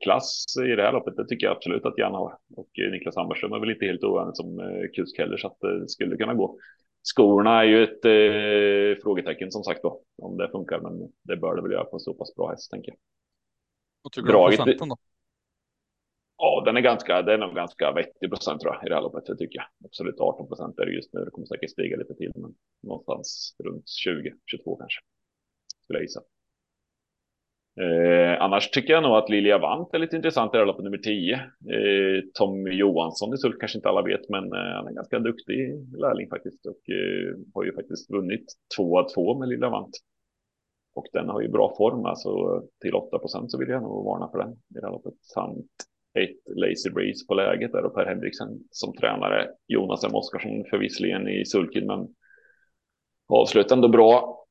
[0.00, 2.38] klass i det här loppet, det tycker jag absolut att Jan har.
[2.56, 5.62] Och eh, Niklas Hammarström är väl inte helt ovanligt som eh, kusk heller, så att
[5.62, 6.58] eh, det skulle kunna gå.
[7.02, 11.56] Skorna är ju ett eh, frågetecken som sagt då, om det funkar, men det bör
[11.56, 12.98] det väl göra på en så pass bra häst tänker jag.
[14.02, 14.96] Vad tycker du om procenten då?
[16.38, 19.02] Ja, den är ganska, den är nog ganska vettig procent tror jag i det här
[19.02, 19.66] loppet, det tycker jag.
[19.84, 23.56] Absolut 18 procent är det just nu, det kommer säkert stiga lite till, men någonstans
[23.64, 25.00] runt 20, 22 kanske.
[25.84, 26.20] Skulle jag gissa.
[27.80, 30.84] Eh, annars tycker jag nog att Lilja Vant är lite intressant i det här loppet
[30.84, 31.34] nummer 10.
[31.34, 35.58] Eh, Tommy Johansson i Sulk kanske inte alla vet, men eh, han är ganska duktig
[35.98, 38.44] lärling faktiskt och eh, har ju faktiskt vunnit
[38.76, 39.96] 2 av 2 med Lilja Vant.
[40.94, 44.28] Och den har ju bra form, alltså till 8 procent så vill jag nog varna
[44.28, 45.14] för den i det här loppet.
[45.20, 45.70] Samt
[46.16, 49.50] ett Lazy Breeze på läget där och Per Henriksen som tränare.
[49.66, 50.14] Jonas M.
[50.14, 52.14] Oskarsson förvisligen i sulken men
[53.28, 54.44] avslutade ändå bra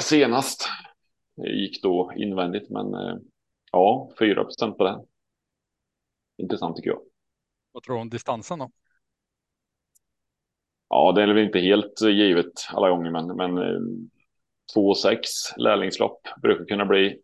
[0.00, 0.68] senast.
[1.36, 3.16] Det gick då invändigt men eh,
[3.72, 5.00] ja, 4 procent på den.
[6.38, 7.00] Intressant tycker jag.
[7.72, 8.70] Vad tror du om distansen då?
[10.88, 13.80] Ja, det är väl inte helt eh, givet alla gånger men, men eh,
[14.76, 15.18] 2,6
[15.56, 17.20] lärlingslopp brukar kunna bli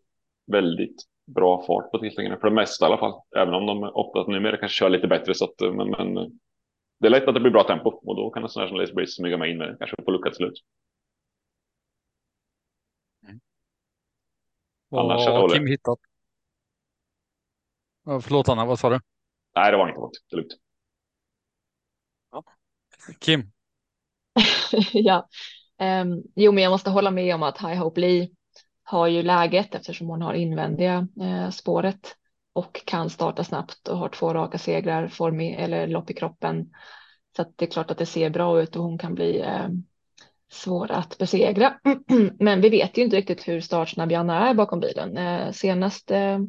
[0.51, 3.21] väldigt bra fart på tillställningarna för det mesta i alla fall.
[3.35, 6.27] Även om de ofta numera kanske kör lite bättre så att, men, men eh,
[6.99, 8.77] det är lätt att det blir bra tempo och då kan en sån här som
[8.77, 10.53] Lace Breeze smyga med in med kanske på luckat slut.
[14.89, 15.49] Vad Annars har.
[15.49, 15.99] Kim hittat?
[18.21, 18.99] Förlåt Anna, vad sa du?
[19.55, 20.11] Nej, det var inte gott.
[20.29, 20.53] Det är lugnt.
[23.19, 23.51] Kim?
[24.93, 25.29] ja.
[25.77, 28.29] Ehm, jo, men jag måste hålla med om att High Hope Lee
[28.83, 32.15] har ju läget eftersom hon har invändiga eh, spåret
[32.53, 36.69] och kan starta snabbt och har två raka segrar, form i, eller lopp i kroppen.
[37.35, 39.67] Så att det är klart att det ser bra ut och hon kan bli eh,
[40.51, 41.73] svår att besegra.
[42.39, 45.17] Men vi vet ju inte riktigt hur startsnabb Janna är bakom bilen.
[45.17, 46.39] Eh, senast eh,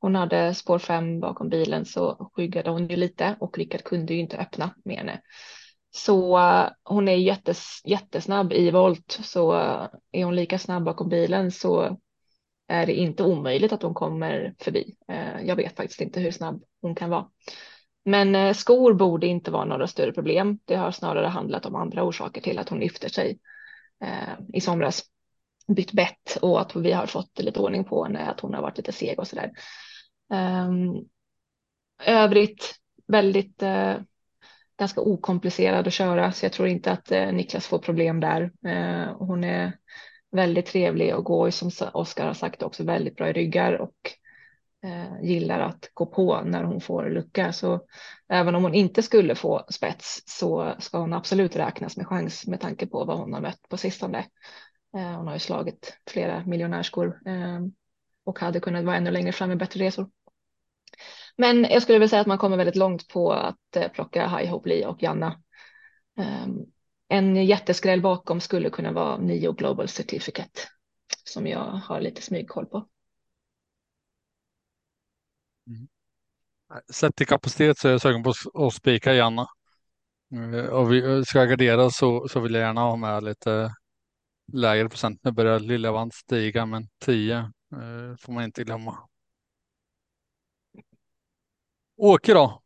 [0.00, 4.20] hon hade spår fem bakom bilen så skyggade hon ju lite och Rickard kunde ju
[4.20, 5.20] inte öppna med henne.
[5.90, 11.08] Så eh, hon är jättes, jättesnabb i volt, så eh, är hon lika snabb bakom
[11.08, 11.98] bilen så
[12.68, 14.96] är det inte omöjligt att hon kommer förbi.
[15.08, 17.26] Eh, jag vet faktiskt inte hur snabb hon kan vara.
[18.04, 20.58] Men skor borde inte vara några större problem.
[20.64, 23.38] Det har snarare handlat om andra orsaker till att hon lyfter sig
[24.52, 25.02] i somras.
[25.68, 28.76] Bytt bett och att vi har fått lite ordning på henne, att hon har varit
[28.76, 29.50] lite seg och sådär.
[30.28, 31.04] där.
[32.06, 32.74] övrigt
[33.06, 33.62] väldigt
[34.80, 38.42] ganska okomplicerad att köra, så jag tror inte att eh, Niklas får problem där.
[38.66, 39.72] Eh, hon är
[40.32, 43.96] väldigt trevlig och går som Oskar har sagt också väldigt bra i ryggar och
[44.84, 47.52] eh, gillar att gå på när hon får lucka.
[47.52, 47.80] Så
[48.28, 52.60] även om hon inte skulle få spets så ska hon absolut räknas med chans med
[52.60, 54.18] tanke på vad hon har mött på sistone.
[54.96, 57.60] Eh, hon har ju slagit flera miljonärskor eh,
[58.24, 60.10] och hade kunnat vara ännu längre fram i bättre resor.
[61.40, 64.50] Men jag skulle väl säga att man kommer väldigt långt på att eh, plocka High
[64.50, 65.42] Hope Lee och Janna.
[66.18, 66.58] Ehm,
[67.08, 70.60] en jätteskräll bakom skulle kunna vara Nio Global Certificate
[71.24, 72.88] som jag har lite smygkoll på.
[75.66, 75.88] Mm.
[76.92, 79.46] Sett till kapacitet så är jag sugen på att spika Janna.
[80.34, 83.74] Eh, och vi eh, ska gardera så, så vill jag gärna ha med lite
[84.52, 85.20] lägre procent.
[85.22, 89.09] Nu börjar Lilla stiga, men 10 eh, får man inte glömma.
[92.02, 92.60] Åke då?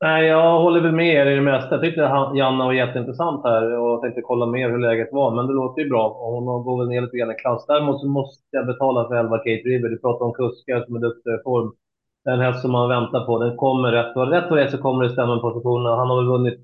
[0.00, 1.74] Nej, jag håller väl med er i det mesta.
[1.74, 2.00] Jag tyckte
[2.34, 5.30] Janna var jätteintressant här och tänkte kolla mer hur läget var.
[5.30, 7.66] Men det låter ju bra och hon går väl ner lite grann i klass.
[7.66, 9.88] Däremot så måste jag betala för 11 Kate River.
[9.88, 11.72] Du pratar om kuskar som är duktiga i form.
[12.24, 15.04] Den häst som man väntar på, den kommer rätt och rätt och rätt så kommer
[15.04, 15.96] det stämma positionerna.
[15.96, 16.60] Han har väl vunnit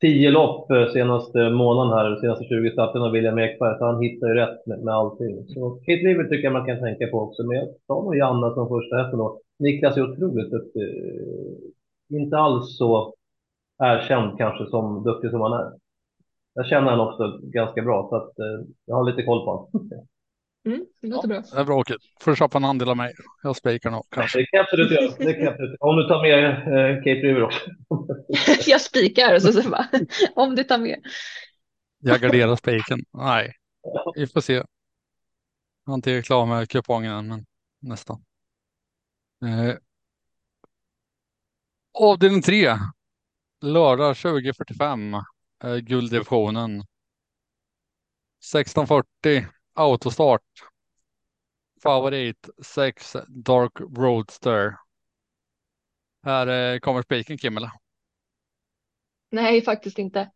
[0.00, 4.28] tio lopp eh, senaste månaden här, senaste 20 starterna av William Ekberg, så han hittar
[4.28, 5.46] ju rätt med, med allting.
[5.46, 8.54] Så Kate River tycker jag man kan tänka på också, men jag tar nog Janna
[8.54, 9.40] som första hästen då.
[9.60, 10.82] Niklas är otroligt duktig.
[12.08, 13.14] Inte alls så
[13.82, 15.72] erkänd kanske som duktig som han är.
[16.54, 19.90] Jag känner han också ganska bra, så att eh, jag har lite koll på honom.
[20.66, 21.42] Mm, det låter bra.
[21.52, 21.94] Det är bra Åke.
[22.20, 23.12] Får du köpa en andel av mig.
[23.42, 24.38] Jag spikar nog kanske.
[24.38, 25.12] Det kan absolut göra.
[25.18, 25.76] Det kan jag absolut.
[25.80, 27.60] Om du tar med eh, Cape River också.
[28.70, 29.88] jag spikar och så, så bara,
[30.34, 31.00] om du tar med.
[31.98, 32.98] Jag garderar spiken.
[33.12, 33.52] Nej,
[34.14, 34.52] vi får se.
[34.54, 34.64] Jag
[35.86, 37.44] har inte klar med kupongen än, men
[37.82, 38.24] nästan.
[39.42, 39.76] Eh,
[41.92, 42.76] avdelning 3.
[43.60, 45.22] Lördag 20.45.
[45.64, 46.84] Eh, gulddivisionen.
[48.54, 50.42] 16.40 autostart.
[51.82, 54.76] Favorit 6 Dark Roadster.
[56.22, 57.70] Här eh, kommer spiken Kim eller?
[59.30, 60.30] Nej, faktiskt inte.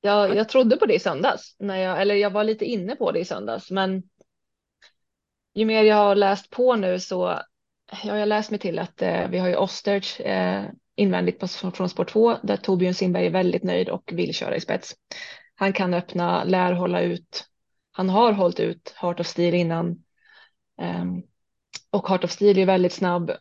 [0.00, 3.12] Jag, jag trodde på det i söndags, när jag, eller jag var lite inne på
[3.12, 4.02] det i söndags, men
[5.54, 7.40] ju mer jag har läst på nu så
[8.04, 11.88] jag har läst mig till att eh, vi har ju Osterch eh, invändigt på, från
[11.88, 14.94] spår 2 där Torbjörn Sindberg är väldigt nöjd och vill köra i spets.
[15.54, 17.44] Han kan öppna, lär hålla ut.
[17.92, 20.04] Han har hållit ut Heart of Steel innan.
[20.82, 21.22] Um,
[21.90, 23.32] och Heart of Steel är väldigt snabb.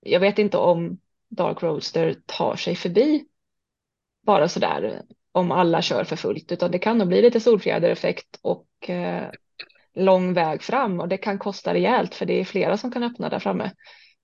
[0.00, 3.24] Jag vet inte om Dark Roadster tar sig förbi
[4.26, 8.38] bara så där om alla kör för fullt, utan det kan nog bli lite solfjädereffekt
[8.42, 9.30] och eh,
[9.94, 13.28] lång väg fram och det kan kosta rejält för det är flera som kan öppna
[13.28, 13.70] där framme.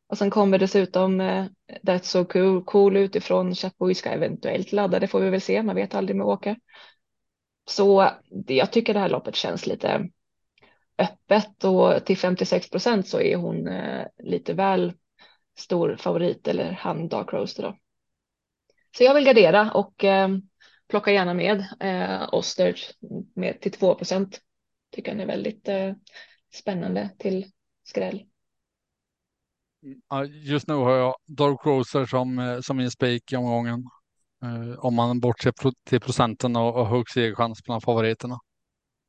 [0.09, 1.47] Och sen kommer dessutom eh,
[1.83, 5.77] That's So Cool, cool utifrån Chapuis ska eventuellt ladda, det får vi väl se, man
[5.77, 6.57] vet aldrig med Åker.
[7.69, 8.11] Så
[8.47, 10.09] det, jag tycker det här loppet känns lite
[10.99, 14.93] öppet och till 56 procent så är hon eh, lite väl
[15.59, 17.79] stor favorit eller han Dark Roaster då.
[18.97, 20.29] Så jag vill gardera och eh,
[20.89, 22.77] plocka gärna med eh, Oster
[23.35, 24.41] med till 2 procent.
[24.95, 25.93] Tycker han är väldigt eh,
[26.55, 27.45] spännande till
[27.85, 28.23] skräll.
[30.29, 33.85] Just nu har jag Dark Roser som, eh, som min spik i omgången.
[34.45, 35.53] Eh, om man bortser
[35.89, 38.35] till procenten och, och hög segerchans bland favoriterna.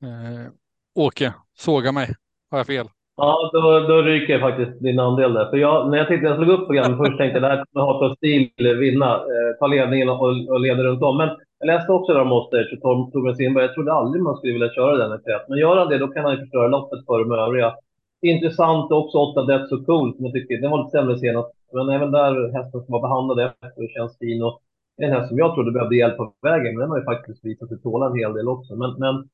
[0.04, 0.52] Eh,
[0.96, 2.14] Åke, såga mig.
[2.52, 2.88] Har jag fel?
[3.18, 5.50] Ja, då, då ryker faktiskt din andel där.
[5.50, 7.86] För jag, när jag tittade, jag slog upp programmet först tänkte jag det här kommer
[7.86, 11.18] Hata Stil vinna, eh, ta ledningen och, och leda runt om.
[11.18, 11.30] Men
[11.66, 12.76] jag läste också om Oster, så
[13.12, 13.66] Torbjörn Sindberg.
[13.66, 16.24] Jag trodde aldrig man skulle vilja köra den här Men gör han det, då kan
[16.26, 17.76] han ju förstöra loppet för de övriga.
[18.22, 21.50] Intressant också 8 Death So Cool, som jag tycker, den var lite sämre senast.
[21.74, 24.44] Men även där hästen som var behandlad efter och känns fin.
[24.44, 24.62] Och
[24.98, 27.70] en häst som jag trodde behövde hjälp på vägen, men den har ju faktiskt visat
[27.70, 28.76] sig tåla en hel del också.
[28.76, 29.30] Men, men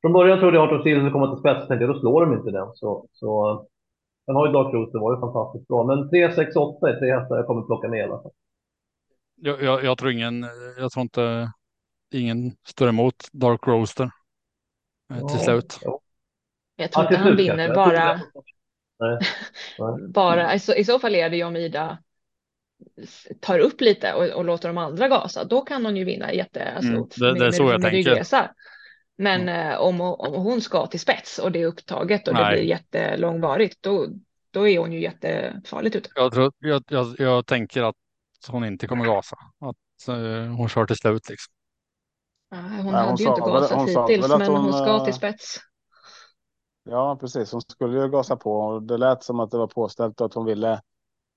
[0.00, 2.20] från början trodde jag att Arthur skulle komma till spets, och tänkte jag då slår
[2.26, 2.68] de inte den.
[2.74, 3.28] Så, så
[4.26, 5.84] den har ju Dark Rose, det var ju fantastiskt bra.
[5.84, 8.32] Men 3, 6, 8 är tre hästar jag kommer plocka ner i alla fall.
[9.36, 10.46] Jag, jag, jag, tror ingen,
[10.78, 11.48] jag tror inte
[12.14, 15.78] ingen står emot Dark Roaster eh, ja, till slut.
[15.82, 16.00] Ja.
[16.76, 18.20] Jag tror inte han vinner bara.
[18.98, 19.18] Nej.
[19.78, 20.08] Nej.
[20.08, 21.98] bara alltså, i så fall är det ju om Ida
[23.40, 25.44] tar upp lite och, och, låter de andra gasa.
[25.44, 26.72] Då kan hon ju vinna jätte.
[26.72, 28.24] Alltså, mm, det, det är så jag tänker.
[29.16, 29.70] Men mm.
[29.70, 32.44] eh, om, om hon ska till spets och det är upptaget och Nej.
[32.44, 34.06] det blir jättelångvarigt, då,
[34.50, 36.08] då är hon ju jättefarligt ute.
[36.14, 37.96] Jag, tror, jag, jag, jag tänker att
[38.48, 41.52] hon inte kommer gasa, att uh, hon kör till slut liksom.
[42.54, 45.16] Ja, hon Nej, hade hon ju inte gasat hittills, men hon, hon ska till eh,
[45.16, 45.58] spets.
[46.84, 47.52] Ja, precis.
[47.52, 50.34] Hon skulle ju gasa på och det lät som att det var påställt och att
[50.34, 50.80] hon ville,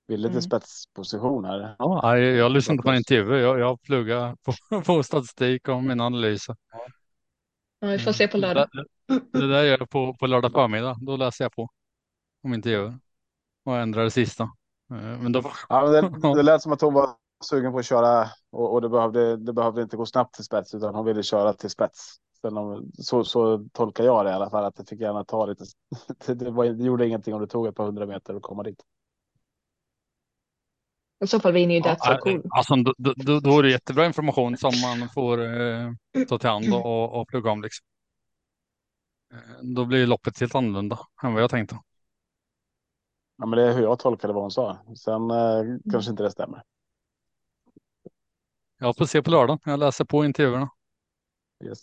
[0.08, 0.42] ville till mm.
[0.42, 1.76] spetsposition här.
[1.80, 3.38] Ja, jag, jag lyssnade på en intervju.
[3.38, 6.56] Jag, jag pluggar på, på statistik och mina analyser.
[7.80, 8.68] Ja, vi får se på lördag.
[9.08, 10.98] Det, det där gör jag på, på lördag förmiddag.
[11.02, 11.70] Då läser jag på.
[12.44, 13.00] Om inte gör.
[13.66, 14.44] Och ändrar det sista.
[14.92, 15.52] Eh, men då...
[15.70, 17.10] ja, men det, det lät som att hon var
[17.44, 20.74] sugen på att köra och, och det, behövde, det behövde inte gå snabbt till spets
[20.74, 22.18] utan hon ville köra till spets.
[22.42, 25.66] Om, så, så tolkar jag det i alla fall att det fick gärna ta lite.
[26.26, 28.64] Det, det, var, det gjorde ingenting om det tog ett par hundra meter att komma
[28.64, 28.84] dit.
[31.24, 32.42] I så fall vinner ju That's ja, so cool.
[32.50, 35.92] Alltså, då, då, då är det jättebra information som man får eh,
[36.30, 37.62] ta till hand och, och plugga om.
[37.62, 37.86] Liksom.
[39.34, 41.80] Eh, då blir loppet helt annorlunda än vad jag tänkte.
[43.38, 44.78] Ja, men det är hur jag tolkade vad hon sa.
[44.96, 46.64] Sen eh, kanske inte det stämmer.
[48.80, 49.60] Jag får se på lördag.
[49.66, 50.70] Jag läser på intervjuerna.
[51.66, 51.80] Yes.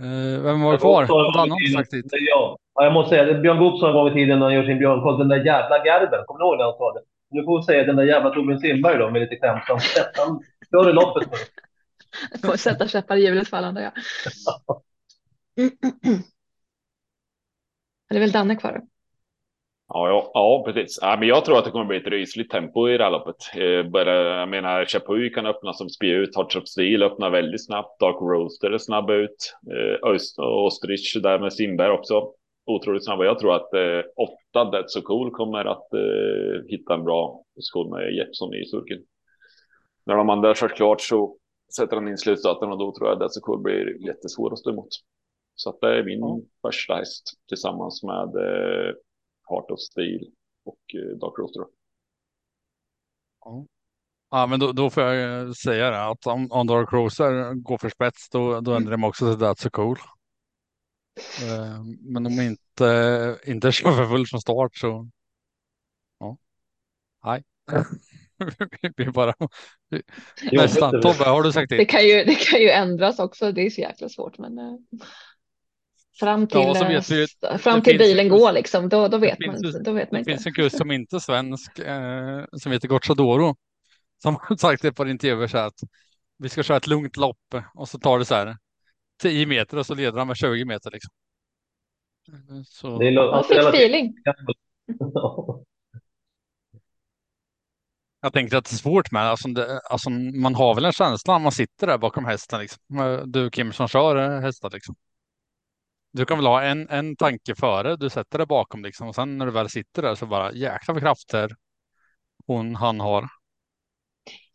[0.00, 1.06] Eh, vem var det kvar?
[1.36, 2.06] Danne har sagt dit.
[2.10, 3.34] Ja, jag måste säga det.
[3.40, 5.84] Björn Goop sa en gång i tiden när han gör sin björnkoll, den där jävla
[5.84, 6.24] Gerben.
[6.26, 7.00] Kommer du ihåg när han sa det?
[7.30, 10.10] Nu får vi säga den där jävla Torbjörn Simberg då, med lite skämtsamt sätt.
[10.16, 11.36] Han kör i loppet nu.
[12.48, 13.92] Får sätta käppar i hjulet för alla andra, ja.
[18.08, 18.82] Det är väl Danne kvar?
[19.88, 20.98] Ja, ja, ja, precis.
[21.02, 23.36] Ja, men jag tror att det kommer bli ett rysligt tempo i det här loppet.
[23.56, 28.00] Eh, bara, jag menar, Chapuis kan öppna som spjut, Hot Shot Steel öppnar väldigt snabbt,
[28.00, 32.32] Dark Roaster är snabb ut, eh, Öst Ostrich där med Simberg också
[32.68, 33.24] otroligt snabba.
[33.24, 37.90] Jag tror att eh, åtta That's So Cool kommer att eh, hitta en bra position
[37.90, 38.98] med Jeppson i sulken.
[40.06, 41.36] När de andra kört klart så
[41.76, 44.70] sätter han in slutstarten och då tror jag That's So Cool blir jättesvår att stå
[44.70, 44.88] emot.
[45.54, 46.40] Så att det är min ja.
[46.62, 48.94] första häst tillsammans med eh,
[49.48, 50.30] Heart of Steel
[50.64, 51.62] och eh, Dark Roaster.
[53.44, 53.66] Ja.
[54.30, 57.88] Ja, men då, då får jag säga det att om, om Dark Roaster går för
[57.88, 59.98] spets då, då ändrar de också till That's So Cool.
[61.42, 65.08] Eh, men om inte, inte kör för full från start så.
[66.18, 66.36] Ja.
[67.24, 67.42] Nej.
[68.96, 69.34] Vi bara.
[70.52, 71.00] Nästan.
[71.02, 71.76] Tobbe, har du sagt det?
[71.76, 73.52] Det kan, ju, det kan ju ändras också.
[73.52, 74.86] Det är så jäkla svårt, men.
[76.22, 79.92] Eh, fram till, ja, vi, fram till bilen går liksom, då, då vet man, då
[79.92, 83.56] vet man Det finns en kurs som inte är svensk, eh, som heter Gocciadoro,
[84.22, 85.74] som har sagt det på din tv så att
[86.38, 88.56] vi ska köra ett lugnt lopp och så tar det så här
[89.22, 90.90] 10 meter och så leder han med 20 meter.
[90.90, 91.10] Liksom.
[92.64, 92.98] Så...
[92.98, 94.14] Det är jag fick feeling.
[98.20, 101.32] Jag tänker att det är svårt med, alltså, det, alltså man har väl en känsla
[101.32, 102.60] när man sitter där bakom hästen.
[102.60, 102.82] Liksom.
[103.26, 104.94] Du Kim som kör hästar liksom.
[106.18, 109.08] Du kan väl ha en, en tanke före du sätter dig bakom liksom.
[109.08, 111.50] Och sen när du väl sitter där så bara jäkla för krafter
[112.46, 113.28] hon, han har.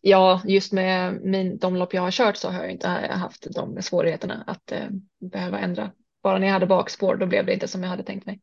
[0.01, 3.81] Ja, just med min, de lopp jag har kört så har jag inte haft de
[3.81, 4.87] svårigheterna att eh,
[5.31, 5.91] behöva ändra.
[6.23, 8.39] Bara när jag hade bakspår, då blev det inte som jag hade tänkt mig.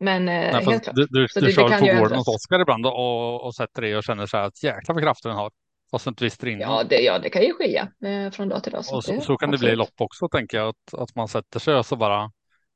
[0.00, 0.96] Men eh, Nej, helt klart.
[0.96, 3.82] Du, du, så du det, kör det på gården hos Oskar ibland och, och sätter
[3.82, 5.50] det och känner så här att jäkla vad krafter den har.
[5.90, 6.60] Fast du inte visste innan.
[6.60, 8.84] Ja, det, ja, det kan ju skilja eh, från dag till dag.
[8.84, 9.60] Så, och så, det, så kan absolut.
[9.60, 10.68] det bli lopp också, tänker jag.
[10.68, 12.30] Att, att man sätter sig och så bara,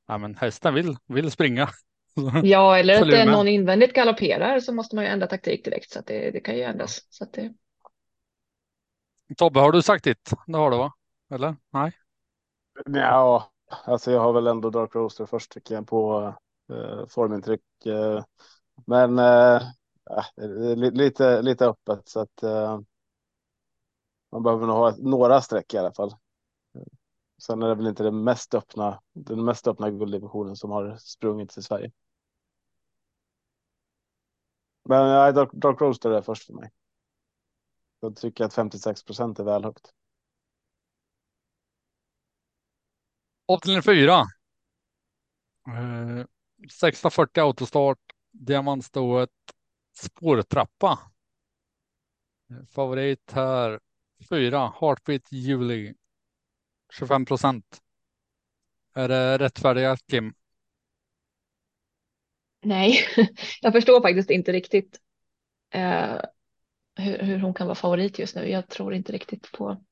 [0.06, 1.68] ja men hästen vill, vill springa.
[2.42, 5.90] Ja, eller att det är någon invändigt galopperar så måste man ju ändra taktik direkt.
[5.90, 7.00] Så att det, det kan ju ändras.
[7.10, 7.54] Så att det...
[9.36, 10.30] Tobbe, har du sagt ditt?
[10.46, 10.92] Det har du va?
[11.30, 11.56] Eller?
[11.70, 11.92] Nej?
[12.84, 13.50] Ja,
[13.84, 16.34] alltså jag har väl ändå Dark Roaster först tycker jag på
[16.72, 17.86] eh, formintryck.
[17.86, 18.24] Eh,
[18.86, 19.62] men eh,
[20.92, 22.80] lite, lite öppet så att eh,
[24.32, 26.14] man behöver nog ha några streck i alla fall.
[27.38, 31.50] Sen är det väl inte den mest öppna, den mest öppna gulddivisionen som har sprungit
[31.50, 31.92] till Sverige.
[34.84, 36.70] Men ja, Dark, Dark Roaster är först för mig.
[38.00, 39.92] Jag tycker att 56 procent är väl högt.
[43.46, 44.12] Avdelning 4.
[45.66, 46.26] Eh,
[46.70, 47.98] 640 autostart,
[48.30, 49.30] diamantstået,
[49.92, 50.98] spårtrappa.
[52.68, 53.80] Favorit här
[54.28, 55.94] 4, Heartbeat Juli.
[56.98, 57.64] 25 procent.
[58.94, 60.34] Är det rättfärdiga Kim?
[62.62, 62.98] Nej,
[63.60, 65.00] jag förstår faktiskt inte riktigt
[65.74, 66.16] eh,
[66.96, 68.50] hur, hur, hon kan vara favorit just nu.
[68.50, 69.82] Jag tror inte riktigt på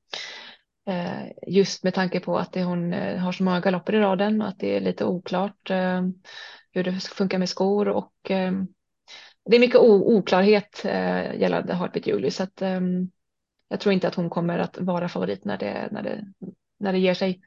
[0.86, 4.42] eh, just med tanke på att det, hon eh, har så många galopper i raden
[4.42, 6.02] och att det är lite oklart eh,
[6.72, 8.52] hur det funkar med skor och eh,
[9.44, 12.80] det är mycket oklarhet eh, gällande Heartbeat Julie så att eh,
[13.68, 16.24] jag tror inte att hon kommer att vara favorit när det, när det,
[16.84, 17.40] när det ger sig.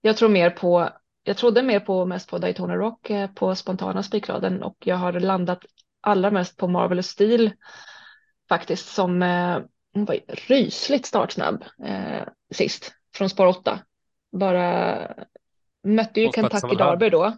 [0.00, 0.90] Jag tror mer på
[1.22, 5.12] jag trodde mer på mest på Daytona Rock eh, på spontana spikraden och jag har
[5.12, 5.58] landat
[6.00, 7.52] allra mest på Marvelous Steel
[8.48, 9.58] faktiskt som eh,
[9.92, 12.22] var rysligt startsnabb eh,
[12.54, 13.80] sist från spår 8.
[14.32, 14.98] Bara
[15.82, 17.36] mötte ju Kentucky Derby då.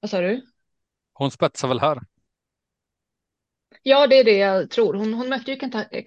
[0.00, 0.42] Vad sa du?
[1.12, 2.00] Hon spetsar väl här?
[3.82, 4.94] Ja, det är det jag tror.
[4.94, 5.58] Hon, hon mötte ju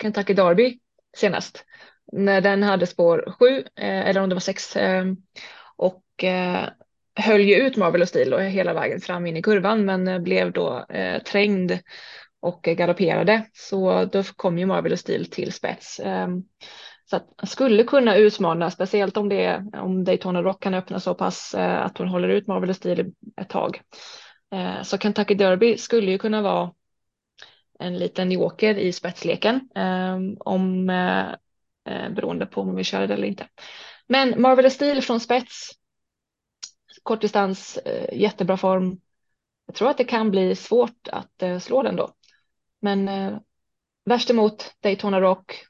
[0.01, 0.79] Kentucky Derby
[1.17, 1.65] senast
[2.11, 5.05] när den hade spår 7 eh, eller om det var 6 eh,
[5.75, 6.69] och eh,
[7.15, 10.19] höll ju ut Marvel och Steel och hela vägen fram in i kurvan men eh,
[10.19, 11.79] blev då eh, trängd
[12.39, 15.99] och galopperade så då kom ju Marvel och Steel till spets.
[15.99, 16.27] Eh,
[17.05, 21.53] så att skulle kunna utmana, speciellt om det om Daytona Rock kan öppna så pass
[21.53, 23.11] eh, att hon håller ut Marvel och Steel
[23.41, 23.81] ett tag.
[24.53, 26.71] Eh, så Kentucky Derby skulle ju kunna vara
[27.79, 30.89] en liten joker i spetsleken eh, om
[31.89, 33.47] eh, beroende på om vi kör det eller inte.
[34.07, 35.71] Men Marvel Steel från spets.
[37.03, 38.99] Kortdistans, eh, jättebra form.
[39.65, 42.13] Jag tror att det kan bli svårt att eh, slå den då.
[42.79, 43.37] Men eh,
[44.05, 45.65] värst emot Daytona Rock,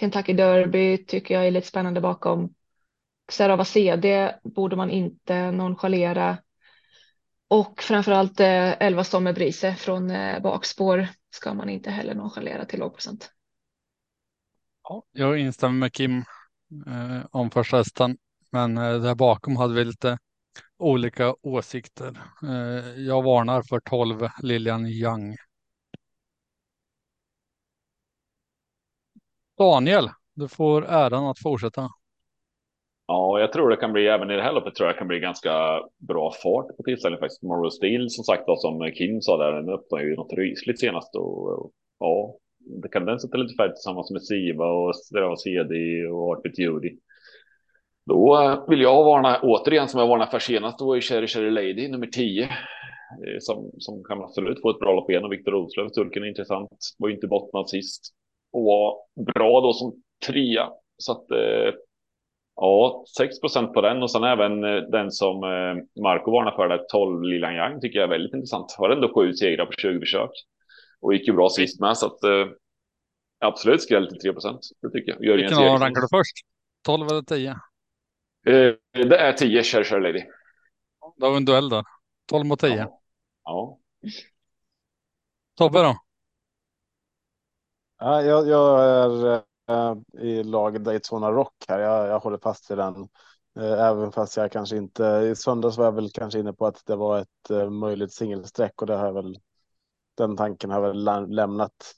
[0.00, 2.54] Kentucky Derby tycker jag är lite spännande bakom.
[3.32, 6.38] Xerava CD borde man inte nonchalera.
[7.48, 12.92] Och framförallt eh, 11 Sommerbrise från eh, bakspår ska man inte heller nonchalera till låg
[12.92, 13.30] procent.
[14.90, 16.18] Ja, jag instämmer med Kim
[16.86, 18.16] eh, om första hästen,
[18.52, 20.18] men eh, där bakom hade vi lite
[20.78, 22.20] olika åsikter.
[22.42, 25.36] Eh, jag varnar för 12 Lilian Young.
[29.58, 31.88] Daniel, du får äran att fortsätta.
[33.06, 35.20] Ja, jag tror det kan bli även i det här loppet tror jag kan bli
[35.20, 37.42] ganska bra fart på tillställningen faktiskt.
[37.42, 41.16] Morrow Steel som sagt då, som Kim sa där, den öppnade ju något rysligt senast
[41.16, 42.38] och, och ja,
[42.68, 46.96] det kan den sätta lite färg tillsammans med Siva och CD och Artbit Judy.
[48.06, 50.78] Då eh, vill jag varna återigen som jag varnade för senast.
[50.78, 52.48] Då var ju Cherry Cherry Lady nummer 10 eh,
[53.40, 56.68] som, som kan absolut få ett bra lopp igen och Viktor Roslöv, turken är intressant.
[56.98, 58.14] Var ju inte bottnad sist
[58.52, 58.96] och var
[59.34, 60.68] bra då som trea.
[60.96, 61.74] Så att eh,
[62.56, 65.40] ja, 6 procent på den och sen även eh, den som
[66.02, 68.74] Marco varnar för där 12 Lilian Young tycker jag är väldigt intressant.
[68.78, 70.30] Har ändå sju segrar på 20 försök
[71.00, 72.18] och gick ju bra sist med så att
[73.40, 75.36] absolut skräll till 3 Det tycker jag.
[75.36, 76.36] Vilken av dem rankar du först?
[76.84, 77.50] 12 eller 10?
[78.46, 80.24] Eh, det är 10 Cher Cher Lady.
[81.16, 81.82] Då har vi en duell då.
[82.26, 82.76] 12 mot 10.
[82.76, 83.00] Ja.
[83.44, 83.78] ja.
[85.54, 85.96] Tobbe då?
[87.98, 91.78] Ja, jag, jag är äh, i lag Daytona Rock här.
[91.78, 93.08] Jag, jag håller fast vid den.
[93.60, 96.96] Även fast jag kanske inte i söndags var jag väl kanske inne på att det
[96.96, 99.38] var ett möjligt singelsträck och det har jag väl.
[100.18, 101.94] Den tanken har väl lämnat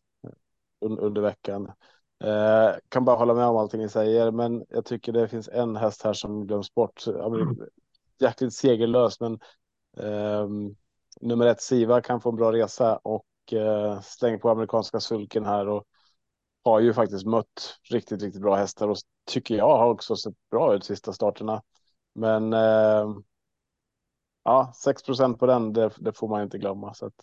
[0.81, 1.73] under veckan.
[2.25, 5.77] Eh, kan bara hålla med om allting ni säger, men jag tycker det finns en
[5.77, 7.07] häst här som glöms bort.
[7.07, 7.57] Mm.
[8.19, 9.39] Jäkligt segerlös, men
[9.97, 10.49] eh,
[11.21, 15.69] nummer ett Siva kan få en bra resa och eh, släng på amerikanska sulken här
[15.69, 15.85] och
[16.65, 18.97] har ju faktiskt mött riktigt, riktigt bra hästar och
[19.27, 21.63] tycker jag har också sett bra ut sista starterna.
[22.15, 23.09] Men eh,
[24.45, 26.95] ja, 6% på den, det, det, får man inte glömma.
[26.95, 27.15] Så att,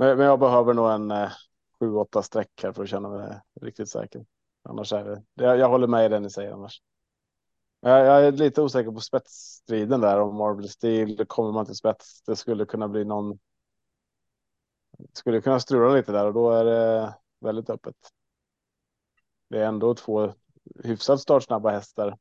[0.00, 1.32] men, men jag behöver nog en eh,
[1.78, 4.26] sju, åtta streck här för att känna mig riktigt säker.
[4.62, 6.82] Annars är det, jag, jag håller med i det ni säger annars.
[7.80, 11.26] Jag, jag är lite osäker på spetsstriden där om Marble Steel.
[11.26, 13.38] Kommer man till spets, det skulle kunna bli någon.
[15.12, 17.96] Skulle kunna strula lite där och då är det väldigt öppet.
[19.48, 20.32] Det är ändå två
[20.84, 22.18] hyfsat startsnabba hästar.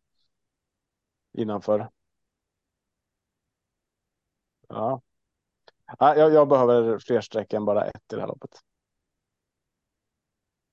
[1.34, 1.90] Innanför.
[4.68, 5.02] Ja.
[6.00, 8.52] Jag, jag behöver fler streck än bara ett i det här loppet.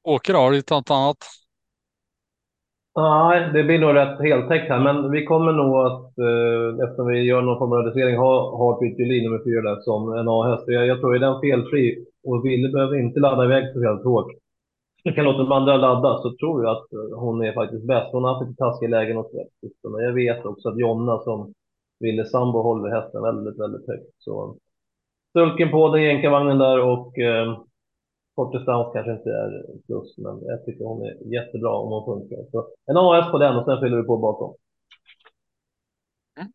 [0.04, 1.16] Åker har du något annat?
[2.96, 7.22] Nej, det blir nog rätt heltäckt här, men vi kommer nog att, eh, eftersom vi
[7.22, 10.64] gör någon form av reducering, ha Heartbeat Julie nummer fyra där som en A-häst.
[10.66, 14.32] Jag, jag tror är den felfri och Ville behöver inte ladda iväg speciellt hårt.
[15.02, 18.12] Jag kan låta de andra ladda så tror jag att eh, hon är faktiskt bäst.
[18.12, 19.30] Hon har haft lite taskiga lägen och
[19.82, 19.90] så.
[19.90, 21.54] Men jag vet också att Jonna som
[22.00, 24.14] Ville Sambo håller hästen väldigt, väldigt högt.
[24.18, 24.56] Så
[25.36, 27.62] Stulken på den jänkarvagnen där och eh,
[28.36, 32.50] Kort distans kanske inte är plus, men jag tycker hon är jättebra om hon funkar.
[32.50, 34.56] Så en AS på den och sen fyller vi på bakom.
[36.40, 36.52] Mm.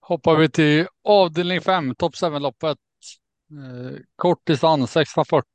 [0.00, 2.78] Hoppar vi till avdelning 5, topp 7-loppet.
[3.50, 5.46] Eh, kort distans 640,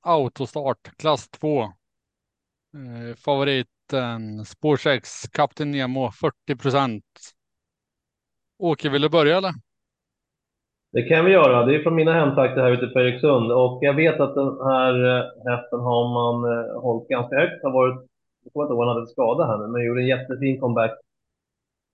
[0.00, 1.62] autostart, klass 2.
[1.62, 1.70] Eh,
[3.16, 7.04] favoriten spår 6, Kapten Nemo 40 procent.
[8.58, 9.65] Åke, vill du börja eller?
[10.96, 11.66] Det kan vi göra.
[11.66, 14.94] Det är från mina hemtrakter här ute på Eriksund och jag vet att den här
[15.16, 17.62] eh, hästen har man eh, hållit ganska högt.
[17.62, 18.06] Har varit,
[18.44, 20.92] jag kommer inte ihåg om han hade skada här nu, men gjorde en jättefin comeback.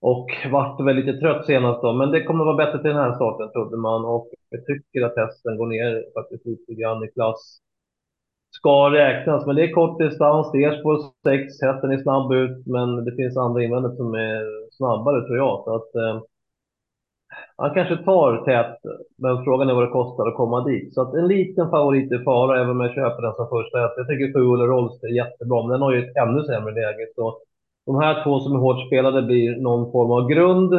[0.01, 3.15] Och vart väl lite trött senast då, men det kommer vara bättre till den här
[3.15, 7.59] starten trodde man och jag tycker att hästen går ner faktiskt lite grann i klass.
[8.51, 12.65] Ska räknas, men det är kort distans, det är spår 6, hästen är snabb ut,
[12.65, 15.63] men det finns andra invändningar som är snabbare tror jag.
[15.63, 16.21] Så att, eh,
[17.57, 18.77] han kanske tar tät,
[19.17, 20.93] men frågan är vad det kostar att komma dit.
[20.93, 23.93] Så att en liten favorit i fara, även om jag köper den som första häst.
[23.97, 27.07] Jag tycker sju Ulla Rolls är jättebra, men den har ju ett ännu sämre läge.
[27.15, 27.37] Så
[27.85, 30.73] de här två som är hårt spelade blir någon form av grund.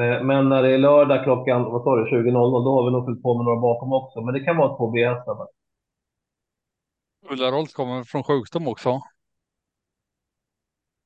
[0.00, 3.06] Eh, men när det är lördag klockan, vad sa du, 20.00, då har vi nog
[3.06, 4.20] fyllt på med några bakom också.
[4.20, 5.36] Men det kan vara två B-hästar.
[7.30, 9.00] Ulla Rolls kommer från sjukdom också.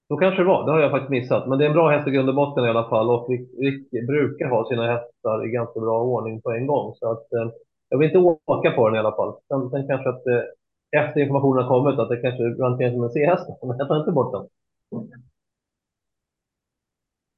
[0.09, 1.49] Så kanske det var, det har jag faktiskt missat.
[1.49, 3.49] Men det är en bra häst i grund och botten i alla fall och vi,
[3.91, 6.95] vi brukar ha sina hästar i ganska bra ordning på en gång.
[6.95, 7.51] Så att, eh,
[7.89, 9.35] jag vill inte åka på den i alla fall.
[9.49, 13.11] Sen, sen kanske att eh, efter informationen har kommit att det kanske rankeras som en
[13.11, 14.49] C-häst, men jag tar inte bort den.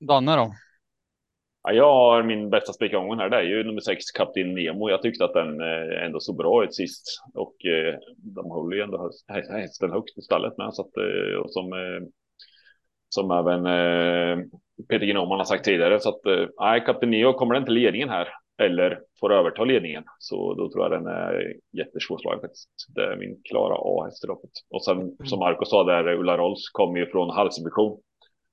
[0.00, 0.52] Danne då?
[1.62, 3.30] Ja, jag har min bästa spikomgång här.
[3.30, 4.90] Det är ju nummer sex, Kapten Nemo.
[4.90, 8.82] Jag tyckte att den eh, ändå såg bra ut sist och eh, de håller ju
[8.82, 9.10] ändå
[9.48, 12.08] hästen högt i stallet med så att eh, och som eh,
[13.08, 14.44] som även eh,
[14.88, 16.00] Peter Ginoman har sagt tidigare.
[16.00, 18.28] Så att eh, nej, Kapten Neo kommer den till ledningen här
[18.58, 22.68] eller får överta ledningen så då tror jag den är jättesvårslagen faktiskt.
[22.94, 24.50] Det är min klara A-häst i loppet.
[24.70, 28.00] Och sen som Marco sa där, Ulla Rolls kommer ju från halsinfektion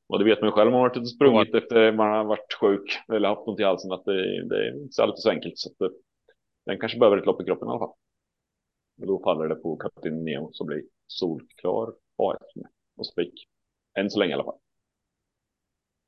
[0.08, 2.14] Och det vet man ju själv om man har varit ute och sprungit efter man
[2.14, 5.30] har varit sjuk eller haft ont i halsen att det, det är inte alltid så
[5.30, 5.58] enkelt.
[5.58, 5.90] Så att det,
[6.66, 7.94] den kanske behöver ett lopp i kroppen i alla fall.
[9.02, 13.34] Och då faller det på Kapten Neo som blir solklar A1 med och spik.
[14.00, 14.60] Än så länge i alla fall.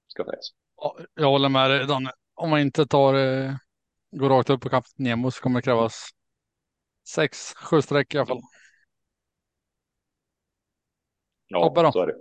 [0.08, 0.54] Ska sägas.
[0.78, 2.12] Ja, Jag håller med dig Danne.
[2.36, 3.54] Om man inte tar, eh,
[4.12, 6.10] går rakt upp på Kapten Nemo så kommer det krävas
[7.10, 8.42] sex, sju streck i alla fall.
[11.48, 11.92] Ja, Tobbe då?
[11.92, 12.16] så är det.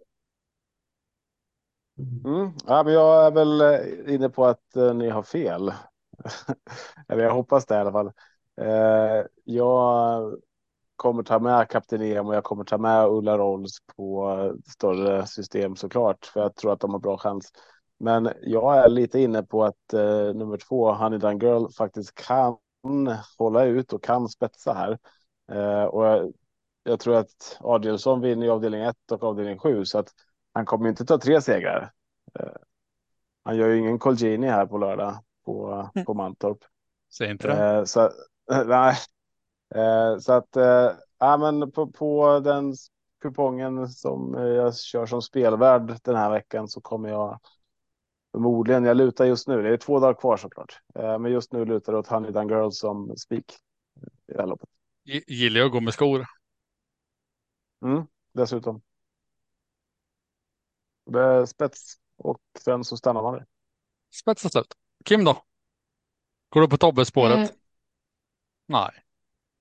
[1.99, 2.53] Mm.
[2.67, 5.73] Ja, men jag är väl eh, inne på att eh, ni har fel.
[7.09, 8.13] Eller jag hoppas det i alla fall.
[8.61, 10.35] Eh, jag
[10.97, 15.27] kommer ta med Kapten Em och jag kommer ta med Ulla Rolls på eh, större
[15.27, 16.27] system såklart.
[16.27, 17.53] För jag tror att de har bra chans.
[17.99, 22.57] Men jag är lite inne på att eh, nummer två, Honey Dun Girl, faktiskt kan
[23.39, 24.99] hålla ut och kan spetsa här.
[25.53, 26.33] Eh, och jag,
[26.83, 30.09] jag tror att Adielsson vinner i avdelning 1 och avdelning 7 så att
[30.53, 31.93] han kommer inte ta tre segrar.
[32.39, 32.47] Eh,
[33.45, 36.59] han gör ju ingen Colgjini här på lördag på, på Mantorp.
[37.19, 37.77] Säg inte det.
[37.79, 38.11] Eh, så,
[38.67, 38.97] nej.
[39.75, 42.75] Eh, så att, eh, ja, men på, på den
[43.21, 47.41] kupongen som eh, jag kör som spelvärd den här veckan så kommer jag
[48.33, 51.65] förmodligen, jag lutar just nu, det är två dagar kvar såklart, eh, men just nu
[51.65, 53.53] lutar det åt Honey Dun Girls som spik
[54.29, 54.69] i det här loppet.
[55.27, 56.25] Gillar jag att gå med skor.
[57.85, 58.83] Mm, dessutom.
[61.07, 63.47] Det är spets och sen så stannar man det.
[64.15, 64.75] Spetsa slut.
[65.05, 65.45] Kim då?
[66.49, 67.51] Går du på Tobbe-spåret?
[67.51, 67.57] Eh,
[68.67, 69.04] Nej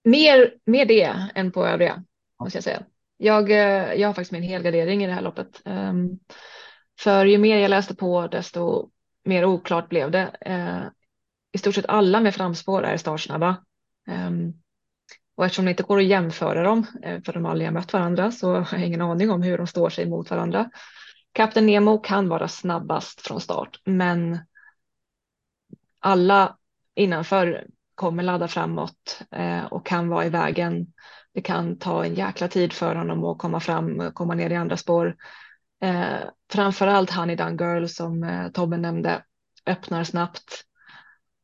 [0.04, 2.04] mer, mer det än på övriga,
[2.40, 2.84] måste jag säga.
[3.18, 5.62] Jag, eh, jag har faktiskt min helgardering i det här loppet.
[5.66, 6.20] Ehm,
[7.00, 8.90] för ju mer jag läste på, desto
[9.24, 10.36] mer oklart blev det.
[10.42, 10.82] Eh,
[11.52, 13.56] I stort sett alla med framspår är startsnabba.
[14.08, 14.54] Ehm,
[15.36, 18.32] och eftersom det inte går att jämföra dem, eh, för de aldrig har mött varandra,
[18.32, 20.70] så har jag ingen aning om hur de står sig mot varandra.
[21.32, 24.40] Kapten Nemo kan vara snabbast från start, men
[26.00, 26.58] alla
[26.96, 30.88] innanför kommer ladda framåt eh, och kan vara i vägen.
[31.34, 34.78] Det kan ta en jäkla tid för honom att komma fram, komma ner i andra
[34.78, 35.16] spår.
[35.82, 36.20] Eh,
[36.52, 39.24] framförallt Honey Dun Girl som eh, Tobbe nämnde
[39.66, 40.64] öppnar snabbt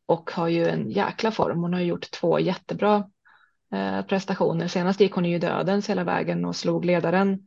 [0.06, 1.60] och har ju en jäkla form.
[1.60, 3.04] Hon har gjort två jättebra
[3.74, 4.68] eh, prestationer.
[4.68, 7.46] Senast gick hon ju dödens hela vägen och slog ledaren.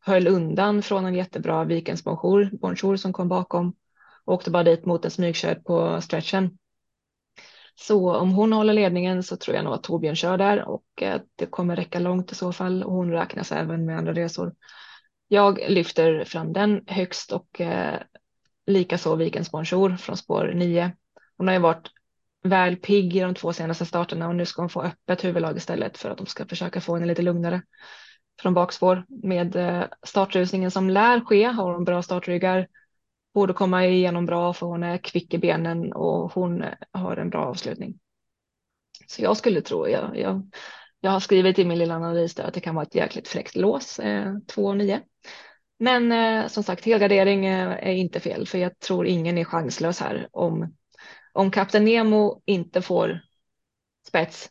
[0.00, 3.74] Höll undan från en jättebra Vikens Bonjour, Bonjour som kom bakom.
[4.24, 6.58] Och åkte bara dit mot en smygkörd på stretchen.
[7.80, 11.20] Så om hon håller ledningen så tror jag nog att Torbjörn kör där och eh,
[11.36, 12.82] det kommer räcka långt i så fall.
[12.82, 14.54] Och hon räknas även med andra resor.
[15.28, 17.98] Jag lyfter fram den högst och eh,
[18.66, 20.92] likaså Vikens Bonjour från spår 9.
[21.36, 21.90] Hon har ju varit
[22.42, 25.98] väl pigg i de två senaste starterna och nu ska hon få öppet huvudlag istället
[25.98, 27.62] för att de ska försöka få henne lite lugnare
[28.40, 29.04] från bakspår.
[29.08, 32.66] Med eh, startrusningen som lär ske har hon bra startryggar.
[33.38, 37.46] Borde komma igenom bra för hon är kvick i benen och hon har en bra
[37.46, 37.98] avslutning.
[39.06, 40.50] Så jag skulle tro, jag, jag,
[41.00, 43.56] jag har skrivit i min lilla analys där att det kan vara ett jäkligt fräckt
[43.56, 45.00] lås, eh, 2 och 9.
[45.78, 50.00] Men eh, som sagt, helgardering eh, är inte fel, för jag tror ingen är chanslös
[50.00, 50.74] här om,
[51.32, 53.20] om Kapten Nemo inte får
[54.08, 54.50] spets.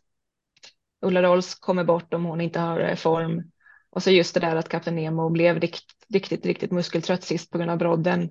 [1.02, 3.50] Ulla Rolls kommer bort om hon inte har eh, form.
[3.90, 7.58] Och så just det där att Kapten Nemo blev rikt, riktigt, riktigt muskeltrött sist på
[7.58, 8.30] grund av brodden.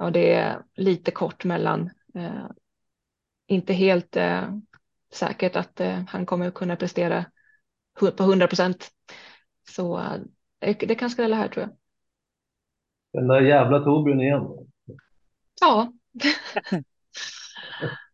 [0.00, 1.90] Ja, det är lite kort mellan.
[2.14, 2.46] Eh,
[3.46, 4.54] inte helt eh,
[5.12, 7.24] säkert att eh, han kommer kunna prestera
[7.98, 8.90] på 100 procent.
[9.68, 9.98] Så
[10.60, 11.76] eh, det kan skrälla här tror jag.
[13.12, 14.42] Den där jävla Torbjörn igen.
[15.60, 15.92] Ja.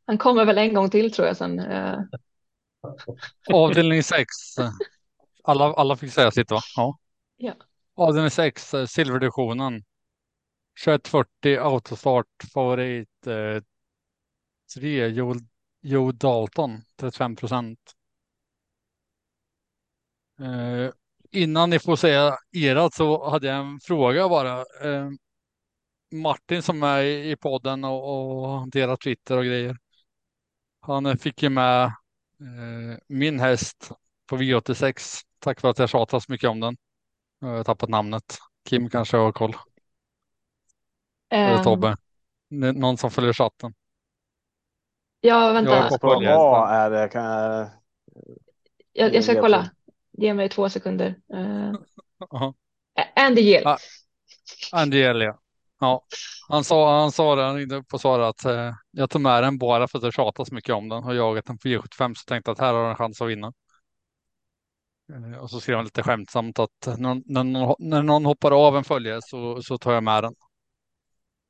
[0.06, 1.58] Han kommer väl en gång till tror jag sen.
[1.58, 1.98] Eh,
[3.52, 4.26] Avdelning 6.
[5.44, 6.60] Alla, alla fick säga sitt va?
[6.76, 6.98] Ja.
[7.36, 7.54] Ja.
[7.94, 9.84] Avdelning 6, eh, silverdivisionen.
[10.84, 13.26] 2140 autostart favorit.
[13.26, 13.62] Eh,
[14.74, 15.34] 3 Joe,
[15.82, 17.78] Joe Dalton 35 procent.
[20.40, 20.90] Eh,
[21.30, 24.60] innan ni får säga erat så hade jag en fråga bara.
[24.60, 25.10] Eh,
[26.12, 29.76] Martin som är i podden och, och delar Twitter och grejer.
[30.80, 33.90] Han eh, fick ju med eh, min häst
[34.26, 36.76] på V86 tack vare att jag tjatat så mycket om den.
[37.40, 38.38] Jag har tappat namnet.
[38.68, 39.54] Kim kanske har koll.
[41.30, 41.96] Eller ehm, Tobbe.
[42.50, 43.74] Någon som följer chatten.
[45.20, 45.70] Ja, vänta.
[46.00, 47.68] Jag är är det, kan jag...
[48.92, 49.70] Jag, jag ska kolla.
[50.12, 51.16] Ge mig två sekunder.
[51.34, 51.72] Eh,
[52.30, 52.54] Ja.
[53.16, 53.66] Andy Gill.
[53.66, 53.78] Ah.
[54.72, 55.38] Angel, ja.
[55.80, 56.04] ja.
[56.48, 59.42] Han sa, han sa det, han ringde upp och sa att eh, jag tog med
[59.42, 62.14] den bara för att jag tjatat så mycket om den och jagat den på V75
[62.14, 63.52] så tänkte jag att här har en chans att vinna.
[65.12, 68.76] Eh, och så skrev han lite skämtsamt att när, när, någon, när någon hoppar av
[68.76, 70.34] en följare så, så tar jag med den.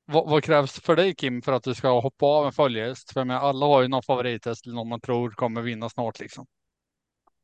[0.06, 3.12] Vad, vad, krävs för dig Kim för att du ska hoppa av en följehäst?
[3.12, 6.46] För med alla har ju någon favorithäst eller någon man tror kommer vinna snart liksom.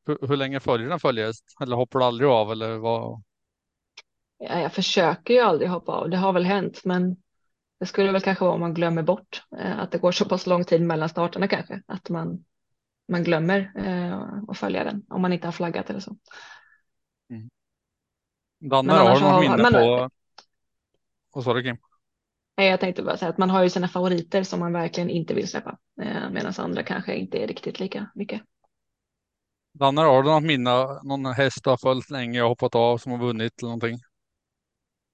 [0.06, 1.44] Hur, hur länge följer du en följehäst?
[1.60, 3.22] Eller hoppar du aldrig av eller vad?
[4.38, 6.10] Ja, jag försöker ju aldrig hoppa av.
[6.10, 7.16] Det har väl hänt, men
[7.80, 10.46] det skulle väl kanske vara om man glömmer bort eh, att det går så pass
[10.46, 11.82] lång tid mellan starterna kanske.
[11.86, 12.44] Att man,
[13.08, 16.16] man glömmer eh, att följa den om man inte har flaggat eller så.
[17.30, 17.50] Mm.
[18.60, 20.10] Danne, har du något minne på?
[21.32, 21.76] Vad sa du Kim?
[22.62, 25.34] Nej, jag tänkte bara säga att man har ju sina favoriter som man verkligen inte
[25.34, 25.78] vill släppa.
[26.02, 28.42] Eh, Medan andra kanske inte är riktigt lika mycket.
[29.72, 30.70] Danne, har du något minne?
[31.02, 33.96] Någon häst du har följt länge och hoppat av som har vunnit eller någonting?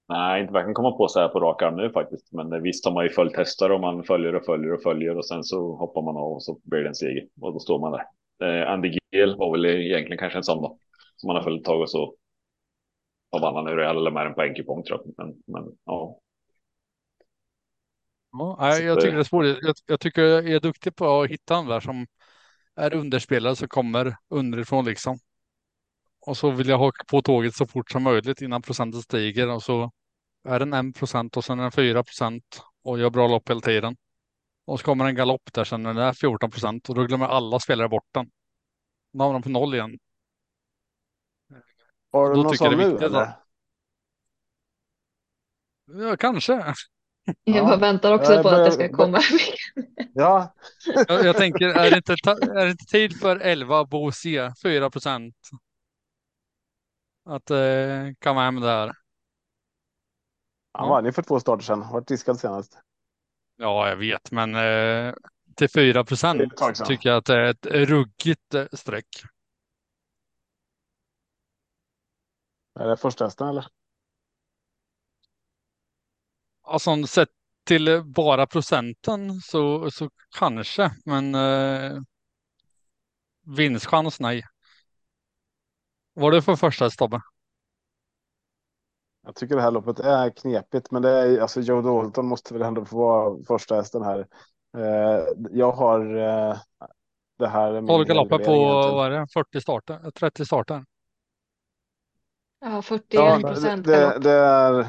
[0.09, 2.33] Nej, inte verkligen komma på så här på rak arm nu faktiskt.
[2.33, 5.25] Men visst har man ju följt hästar och man följer och följer och följer och
[5.25, 7.91] sen så hoppar man av och så blir det en seger och då står man
[7.91, 8.03] där.
[8.47, 10.77] Eh, Andy Giel var väl egentligen kanske en sån då
[11.15, 12.15] som man har följt ett tag och så
[13.29, 13.75] vad vann han nu?
[13.75, 15.13] Real eller med en poängkupong tror jag.
[15.17, 16.19] Men, men ja.
[18.31, 19.45] Ja, jag tycker det är svårt.
[19.45, 22.07] Jag, jag tycker jag är duktig på att hitta där som
[22.75, 25.19] är underspelare som kommer underifrån liksom.
[26.21, 29.63] Och så vill jag haka på tåget så fort som möjligt innan procenten stiger och
[29.63, 29.91] så
[30.43, 33.61] är den en procent och sen är den fyra procent och gör bra lopp hela
[33.61, 33.97] tiden.
[34.65, 37.25] Och så kommer en galopp där sen när den är 14 procent och då glömmer
[37.25, 38.29] alla spelare bort den.
[39.13, 39.99] Då har de på noll igen.
[42.11, 43.33] Har du någon sån nu eller?
[45.85, 46.73] Ja, kanske.
[47.43, 49.19] Jag bara väntar också ja, på börjar, att det ska komma.
[50.13, 50.53] ja.
[51.07, 55.35] jag, jag, tänker, är det, inte, är det inte tid för 11 Bosie, 4 procent?
[57.25, 57.57] Att eh,
[58.19, 58.91] komma hem där.
[60.73, 62.77] Han vann ju för två starter sedan, vart diskad senast.
[63.57, 65.13] Ja, jag vet, men eh,
[65.55, 66.41] till 4 procent
[66.87, 69.07] tycker jag att det är ett ruggigt eh, streck.
[72.79, 73.65] Är det första hästen eller?
[76.69, 77.29] Alltså sett
[77.65, 80.09] till bara procenten så, så
[80.39, 82.01] kanske, men eh,
[83.57, 84.43] vinstchans nej.
[86.13, 87.21] Vad är det för första häst Tobbe?
[89.25, 92.63] Jag tycker det här loppet är knepigt, men det är alltså Joe Dalton måste väl
[92.63, 94.27] ändå få vara första hästen här.
[94.77, 96.57] Eh, jag har eh,
[97.37, 97.87] det här.
[97.87, 98.51] 12 galopper på
[98.95, 100.85] vad är det, 40 starter, 30 starter.
[102.59, 104.87] Ja, 41 procent ja, det, det, är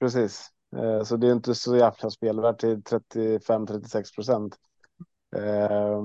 [0.00, 0.50] precis.
[0.76, 4.56] Eh, så det är inte så jävla spelvärt till 35-36 procent.
[5.36, 6.02] Eh,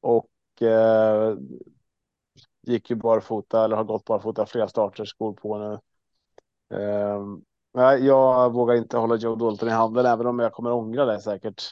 [0.00, 1.36] och eh,
[2.62, 5.78] gick ju barfota eller har gått barfota flera starter skor på nu.
[6.78, 7.42] Ehm,
[7.74, 11.20] nej, jag vågar inte hålla Joe Dalton i handen, även om jag kommer ångra det
[11.20, 11.62] säkert.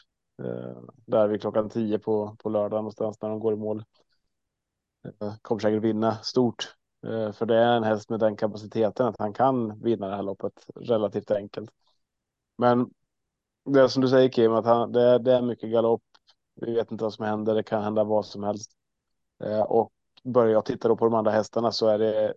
[0.43, 3.85] Ehm, där vid klockan 10 på, på lördag någonstans när de går i mål.
[5.05, 6.75] Eh, kommer säkert vinna stort.
[7.33, 10.67] För det är en häst med den kapaciteten att han kan vinna det här loppet
[10.75, 11.71] relativt enkelt.
[12.59, 12.91] Men
[13.65, 16.03] det som du säger Kim, att han, det, det är mycket galopp.
[16.55, 17.55] Vi vet inte vad som händer.
[17.55, 18.71] Det kan hända vad som helst.
[19.45, 19.93] Eh, och
[20.25, 22.35] börjar jag titta då på de andra hästarna så är det,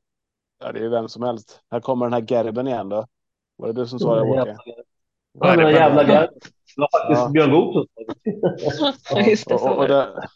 [0.59, 1.61] ja, det är vem som helst.
[1.71, 3.05] Här kommer den här Gerben igen då.
[3.55, 4.57] Var det du som sa det Åke?
[5.31, 6.39] Ja, den jävla Gerben.
[6.75, 7.29] Det var faktiskt ja.
[7.29, 7.87] Björn Goop
[9.37, 10.27] som sa det.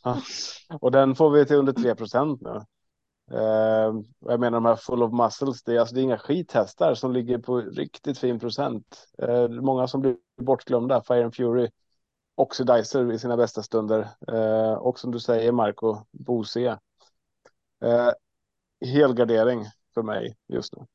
[0.82, 2.62] Och den får vi till under 3 procent nu.
[3.32, 6.94] Uh, jag menar de här full of muscles, det är, alltså, det är inga skithästar
[6.94, 9.08] som ligger på riktigt fin procent.
[9.24, 11.70] Uh, många som blir bortglömda, Fire and Fury,
[12.36, 14.08] Oxidizer i sina bästa stunder.
[14.32, 16.80] Uh, och som du säger Marco, Bose.
[17.86, 18.12] Uh,
[18.86, 20.86] helgardering för mig just nu.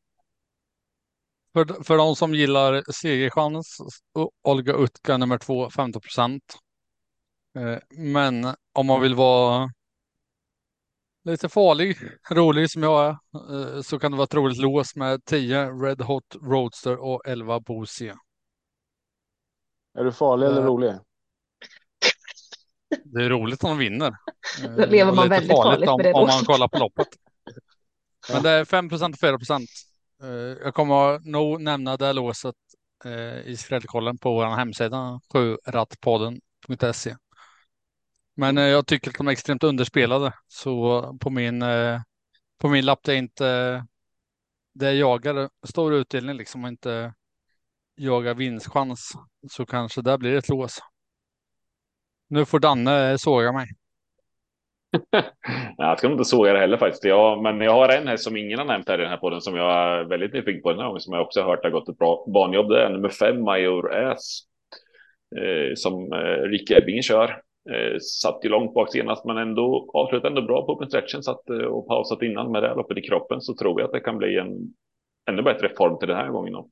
[1.53, 3.79] För, för de som gillar segerchans,
[4.43, 6.43] Olga Utka nummer två, 15 procent.
[7.97, 9.71] Men om man vill vara
[11.25, 11.97] lite farlig,
[12.31, 16.01] rolig som jag är, eh, så kan det vara ett roligt lås med 10 Red
[16.01, 18.15] Hot Roadster och 11 Bosie.
[19.99, 20.95] Är du farlig eller eh, rolig?
[23.05, 24.15] Det är roligt om de vinner.
[24.77, 27.09] Då lever man väldigt farligt om, om man kollar på loppet.
[28.33, 29.71] Men det är 5 och 4 procent.
[30.23, 30.29] Eh,
[30.65, 32.55] jag kommer nog nämna det låset
[33.45, 37.17] i skrällkollen på vår hemsida sjurattpodden.se.
[38.35, 40.33] Men eh, jag tycker att de är extremt underspelade.
[40.49, 42.01] Så på min, eh,
[42.59, 43.85] på min lapp det är inte
[44.75, 47.15] det jag jagar stor utdelning liksom och inte
[47.97, 49.13] jagar vinstchans
[49.51, 50.79] så kanske där blir ett lås.
[52.29, 53.67] Nu får Danne eh, såga mig.
[55.77, 57.05] jag ska nog inte såga det heller faktiskt.
[57.05, 59.41] Jag, men jag har en häst som ingen har nämnt här i den här podden
[59.41, 61.71] som jag är väldigt nyfiken på den här gången som jag också har hört har
[61.71, 62.69] gått ett bra banjobb.
[62.69, 64.41] Det är nummer fem, Major Äs.
[65.37, 67.43] Eh, som eh, Rick Ebbingen kör.
[67.71, 71.23] Eh, satt ju långt bak senast, men ändå avslutade ändå bra på open stretchen.
[71.23, 73.93] Satt eh, och pausat innan med det här loppet i kroppen så tror jag att
[73.93, 74.75] det kan bli en
[75.31, 76.71] ännu bättre form till den här gången och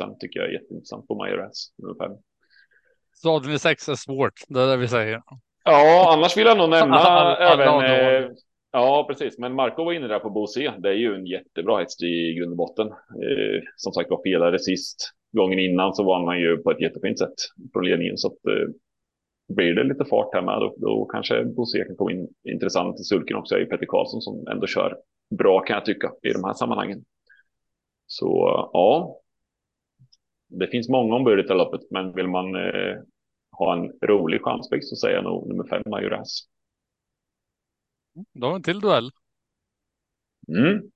[0.00, 2.12] 6% tycker jag är jätteintressant på Majoras nummer 5.
[3.14, 5.20] Så avdelning 6 är svårt, det är det vi säger.
[5.64, 8.24] Ja, annars vill jag nog nämna alla även.
[8.24, 8.30] Eh,
[8.72, 9.38] ja, precis.
[9.38, 10.74] Men Marco var inne där på Bose.
[10.78, 12.86] Det är ju en jättebra häst i grund och botten.
[12.86, 15.14] Eh, som sagt var felade sist.
[15.32, 17.34] Gången innan så vann han ju på ett jättefint sätt
[17.72, 18.16] från ledningen.
[18.16, 18.68] Så att, eh,
[19.48, 23.04] blir det lite fart här med då, då kanske Bose kan komma in intressant i
[23.04, 23.54] sulken också.
[23.54, 24.98] Är ju Peter Karlsson som ändå kör
[25.30, 27.04] bra kan jag tycka i de här sammanhangen.
[28.06, 28.26] Så
[28.72, 29.20] ja.
[30.48, 32.96] Det finns många ombud i det här loppet, men vill man eh,
[33.50, 36.48] ha en rolig chansväxt så säger jag nog nummer fem Majoras.
[38.32, 39.10] Då har vi en till duell.
[40.48, 40.90] Mm.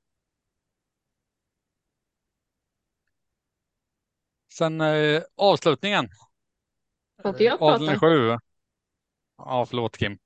[4.59, 6.09] Sen eh, avslutningen.
[7.23, 7.75] Får inte jag prata?
[7.75, 8.39] Avdelning 7.
[9.39, 10.19] Ja, förlåt Kim.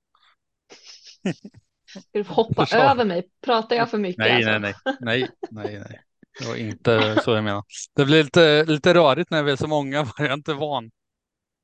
[1.87, 2.79] Ska du hoppa Försvar.
[2.79, 3.29] över mig?
[3.41, 4.17] Pratar jag för mycket?
[4.17, 4.59] Nej, alltså?
[4.59, 6.01] nej, nej, nej, nej, nej.
[6.39, 7.63] Det var inte så jag menar.
[7.95, 9.97] Det blir lite, lite rörigt när vi är så många.
[10.17, 10.91] Jag är inte van.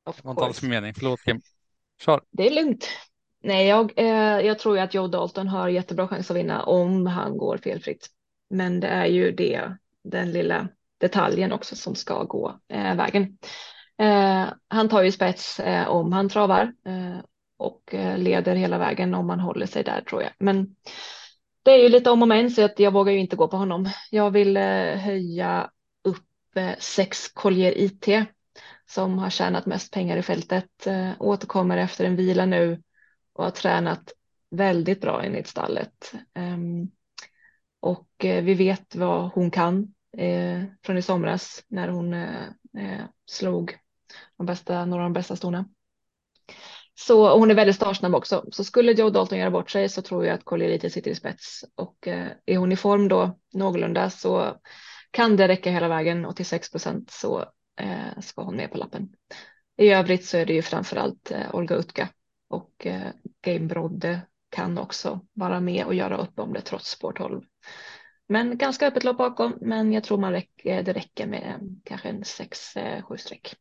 [0.06, 0.94] Det var inte alls mening.
[0.94, 1.42] Förlåt Kim.
[2.02, 2.22] Kör.
[2.32, 2.90] Det är lugnt.
[3.44, 7.06] Nej, jag, eh, jag tror ju att Joe Dalton har jättebra chans att vinna om
[7.06, 8.08] han går felfritt.
[8.50, 10.68] Men det är ju det, den lilla
[10.98, 13.38] detaljen också som ska gå eh, vägen.
[13.98, 17.20] Eh, han tar ju spets eh, om han travar eh,
[17.58, 20.32] och eh, leder hela vägen om man håller sig där tror jag.
[20.40, 20.76] Men
[21.64, 23.58] det är ju lite om och men så att jag vågar ju inte gå på
[23.58, 23.90] honom.
[24.12, 25.70] Jag vill eh, höja
[26.04, 28.28] upp eh, sex Collier IT
[28.86, 32.82] som har tjänat mest pengar i fältet, eh, återkommer efter en vila nu
[33.34, 34.12] och har tränat
[34.50, 36.14] väldigt bra enligt stallet.
[36.34, 36.90] Ehm,
[37.80, 42.44] och eh, vi vet vad hon kan eh, från i somras när hon eh,
[42.78, 43.78] eh slog
[44.38, 45.66] de bästa, några av de bästa stona.
[46.96, 48.46] Så och hon är väldigt startsnabb också.
[48.52, 51.66] Så skulle Joe Dalton göra bort sig så tror jag att Collier sitter i spets
[51.76, 54.58] och eh, är hon i form då någorlunda så
[55.12, 57.40] kan det räcka hela vägen och till 6 procent så
[57.80, 59.10] eh, ska hon med på lappen.
[59.78, 62.10] I övrigt så är det ju framförallt eh, Olga Utka
[62.50, 63.08] och eh,
[63.42, 67.42] Game Brodde kan också vara med och göra upp om det trots spår 12.
[68.28, 71.68] Men ganska öppet lopp bakom, men jag tror man räcker, eh, det räcker med eh,
[71.84, 73.56] kanske en 6-7 eh, streck.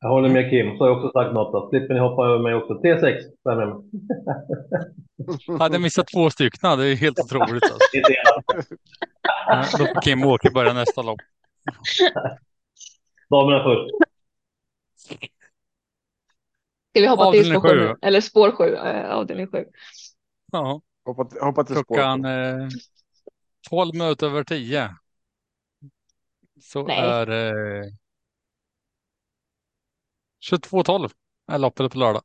[0.00, 1.52] Jag håller med Kim, så har jag också sagt något.
[1.52, 1.68] Då.
[1.70, 2.72] Slipper ni hoppa över mig också.
[2.74, 5.58] T6, stämmer med mig.
[5.58, 6.78] Hade jag missat två stycken.
[6.78, 7.62] Det är helt otroligt.
[7.62, 7.78] Alltså.
[9.46, 11.20] Ja, Då får Kim och Åke börja nästa lopp.
[13.30, 13.90] Damerna först.
[16.90, 17.68] Ska vi hoppa till spår 7?
[17.68, 17.94] sju.
[18.02, 19.64] Eller spår 7, eh, avdelning 7.
[20.52, 22.30] Ja, Hoppa, till- hoppa till klockan spår.
[22.30, 22.68] eh,
[23.70, 24.90] 12 minuter över 10.
[26.60, 26.98] Så Nej.
[26.98, 27.84] är det eh,
[30.50, 31.10] 22.12
[31.52, 32.22] är loppet på lördag.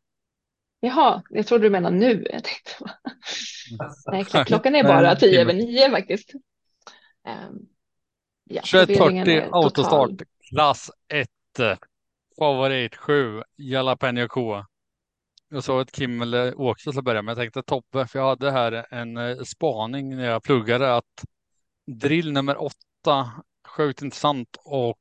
[0.80, 2.26] Jaha, jag trodde du menade nu.
[2.32, 2.72] Jag tänkte,
[4.11, 5.41] nej, kl- klockan är bara 10 timme.
[5.41, 6.34] över 9 faktiskt.
[7.28, 7.59] Ehm,
[8.43, 10.26] ja, 21.40 förvirringen är autostart, total.
[10.49, 11.30] klass 1.
[12.39, 14.66] Favorit 7, Jalapeno K.
[15.49, 18.51] Jag sa att Kim eller Åke skulle börja, men jag tänkte Tobbe, för jag hade
[18.51, 21.24] här en eh, spaning när jag pluggade att
[21.91, 22.74] drill nummer 8,
[23.68, 24.97] sjukt intressant och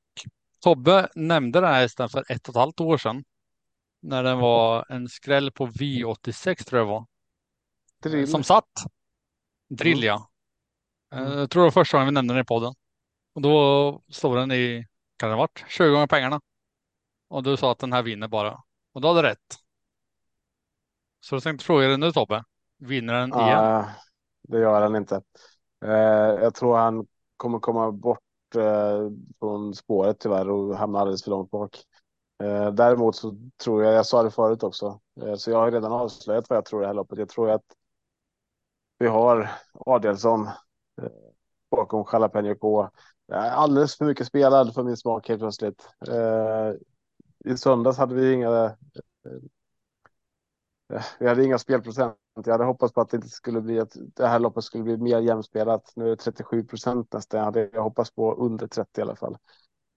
[0.62, 3.24] Tobbe nämnde den här hästen för ett och ett halvt år sedan.
[4.00, 7.06] När den var en skräll på V86 tror jag var.
[8.02, 8.28] Drill.
[8.28, 8.70] Som satt.
[9.70, 10.06] Drill Mm.
[10.06, 10.30] ja.
[11.14, 12.74] Eh, Jag tror det var första gången vi nämnde den i podden.
[13.34, 14.86] Och då stod den i,
[15.16, 16.40] kan det ha varit, 20 gånger pengarna.
[17.28, 18.62] Och du sa att den här vinner bara.
[18.92, 19.56] Och då hade rätt.
[21.20, 22.44] Så jag tänkte fråga dig nu Tobbe.
[22.78, 23.48] Vinner den igen?
[23.48, 23.90] Ja,
[24.42, 25.22] det gör han inte.
[25.84, 25.90] Eh,
[26.42, 27.06] jag tror han
[27.36, 28.18] kommer komma bort
[28.56, 31.84] eh, från spåret tyvärr och hamnade alldeles för långt bak.
[32.42, 35.92] Eh, däremot så tror jag, jag sa det förut också, eh, så jag har redan
[35.92, 37.18] avslöjat vad jag tror i det här loppet.
[37.18, 37.64] Jag tror att
[38.98, 40.46] vi har Adelsson
[41.02, 41.08] eh,
[41.70, 42.88] bakom Jalapeno K.
[43.32, 45.88] Alldeles för mycket spelad för min smak helt plötsligt.
[46.08, 46.72] Eh,
[47.44, 48.76] I söndags hade vi inga
[49.24, 52.21] Eh, eh Vi hade inga spelprocent.
[52.34, 54.96] Jag hade hoppats på att det inte skulle bli att det här loppet skulle bli
[54.96, 55.92] mer jämspelat.
[55.96, 57.38] Nu är det 37 procent nästan.
[57.38, 59.36] Jag hade hoppats på under 30 i alla fall.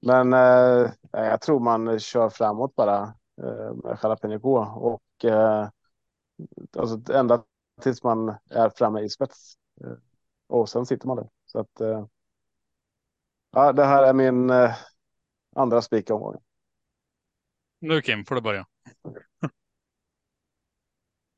[0.02, 3.02] Men eh, jag tror man kör framåt bara
[3.42, 5.70] eh, med Jalapeno K och eh,
[6.78, 7.44] alltså ända
[7.82, 9.54] tills man är framme i spets.
[9.82, 9.98] Eh,
[10.48, 11.30] och sen sitter man där.
[11.46, 12.06] Så att eh,
[13.52, 14.76] ja, det här är min eh,
[15.56, 16.42] andra spik i omgången.
[17.80, 18.66] Nu Kim får du börja.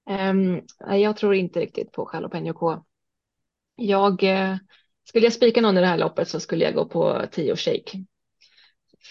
[0.07, 2.83] Ehm, jag tror inte riktigt på Jalapeno K.
[3.75, 4.57] Jag, eh,
[5.03, 8.05] skulle jag spika någon i det här loppet så skulle jag gå på 10 shake.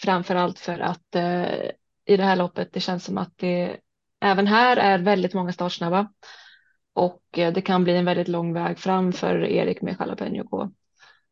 [0.03, 1.71] Framförallt för att eh,
[2.05, 3.77] i det här loppet det känns som att det
[4.21, 6.13] även här är väldigt många startsnabba
[6.93, 10.71] och eh, det kan bli en väldigt lång väg fram för Erik med Jalapeno K.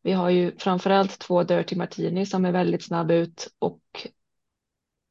[0.02, 3.80] Vi har ju framförallt två Dirty Martini som är väldigt snabb ut och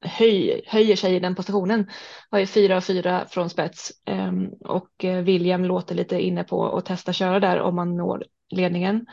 [0.04, 1.90] höj, höjer sig i den positionen.
[2.30, 6.78] Har ju fyra och fyra från spets ehm, och eh, William låter lite inne på
[6.78, 9.06] att testa köra där om man når ledningen.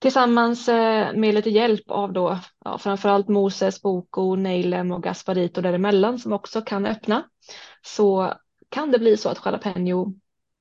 [0.00, 6.18] Tillsammans eh, med lite hjälp av då ja, framförallt Moses, Boko, Neilem och Gasparito däremellan
[6.18, 7.24] som också kan öppna
[7.82, 8.34] så
[8.68, 10.14] kan det bli så att Jalapeno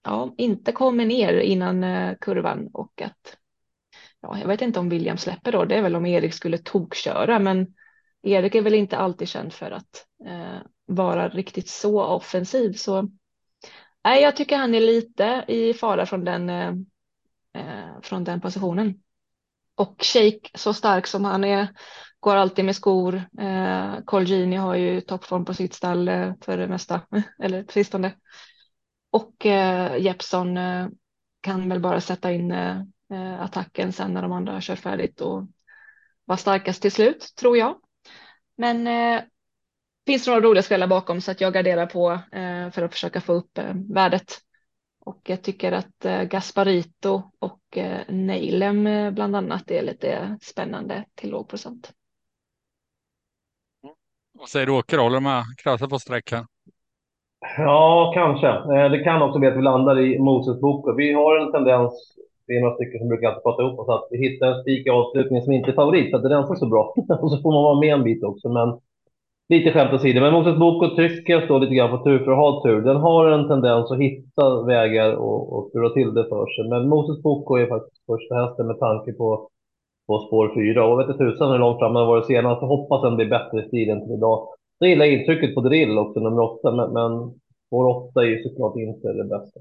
[0.04, 3.38] ja, inte kommer ner innan eh, kurvan och att
[4.22, 5.66] ja, jag vet inte om William släpper då.
[5.66, 7.68] Det är väl om Erik skulle tokköra, men
[8.32, 12.74] Erik är väl inte alltid känd för att eh, vara riktigt så offensiv.
[12.74, 13.10] Så
[14.04, 16.74] nej, jag tycker han är lite i fara från den, eh,
[17.54, 19.04] eh från den positionen.
[19.76, 21.68] Och Shake, så stark som han är,
[22.20, 23.16] går alltid med skor.
[23.40, 27.02] Eh, Colgini har ju toppform på sitt stall eh, för det mesta,
[27.44, 28.16] eller sistone.
[29.12, 30.88] Och eh, Jeppson eh,
[31.42, 32.82] kan väl bara sätta in eh,
[33.14, 35.48] eh, attacken sen när de andra har kört färdigt och
[36.26, 37.76] vara starkast till slut, tror jag.
[38.58, 39.24] Men eh,
[40.06, 43.22] finns det några roliga skrällar bakom så att jag garderar på eh, för att försöka
[43.22, 44.38] få upp eh, värdet.
[45.00, 51.06] Och jag tycker att eh, Gasparito och eh, Neilem eh, bland annat är lite spännande
[51.16, 51.92] till låg procent.
[54.40, 54.98] Vad säger du Åker?
[54.98, 55.44] Håller du med?
[55.58, 56.46] Krasar på streck här.
[57.58, 58.48] Ja, kanske.
[58.90, 60.98] Det kan också bli att vi landar i Moses bok.
[60.98, 62.17] Vi har en tendens,
[62.48, 64.90] det är några stycken som brukar prata ihop oss, att vi hittar en spik i
[64.90, 66.94] avslutningen som inte är favorit, så att det rensar så bra.
[67.22, 68.50] och så får man vara med en bit också.
[68.50, 68.80] Men
[69.50, 70.22] lite skämt åsido.
[70.22, 72.82] Men Moses Boko trycker står lite grann på tur för att ha tur.
[72.82, 76.70] Den har en tendens att hitta vägar och, och tura till det för sig.
[76.70, 79.50] Men Moses Boko är faktiskt första hästen med tanke på,
[80.08, 80.88] på spår fyra.
[80.88, 82.62] Och vet inte tusan hur långt fram den varit senast.
[82.62, 84.48] Jag hoppas den blir bättre i stilen till idag.
[84.80, 87.12] Jag gillar intrycket på drill också, nummer åtta, men, men
[87.68, 89.60] spår åtta är ju såklart inte det bästa.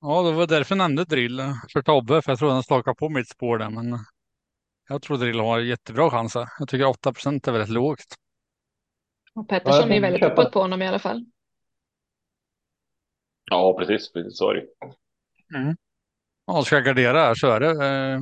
[0.00, 1.40] Ja, det var därför jag nämnde drill
[1.72, 3.98] för Tobbe, för jag trodde han stakade på mitt spår där, men
[4.88, 6.48] jag tror drill har jättebra chanser.
[6.58, 8.14] Jag tycker 8 procent är väldigt lågt.
[9.34, 11.24] Och Pettersson ja, är väldigt uppåt på honom i alla fall.
[13.44, 14.66] Ja, precis, precis så är det.
[15.58, 15.76] Mm.
[16.46, 18.20] Ja, ska jag gardera här så är det eh,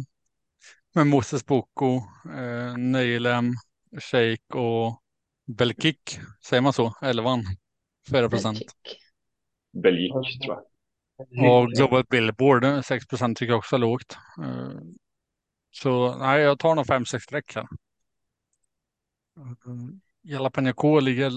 [0.95, 1.97] med Moses Boko,
[2.37, 3.53] eh, Neilem,
[4.01, 5.03] Shake och
[5.47, 6.19] Belkik.
[6.45, 6.95] Säger man så?
[7.03, 7.45] Elvan.
[8.11, 8.59] 4 procent.
[9.73, 10.76] Belgic tror jag.
[11.19, 14.17] Och Global Billboard 6 procent tycker jag också är lågt.
[14.43, 14.81] Eh,
[15.71, 17.67] så nej, jag tar nog 5-6 streck här.
[20.23, 21.33] Jalapeno K ligger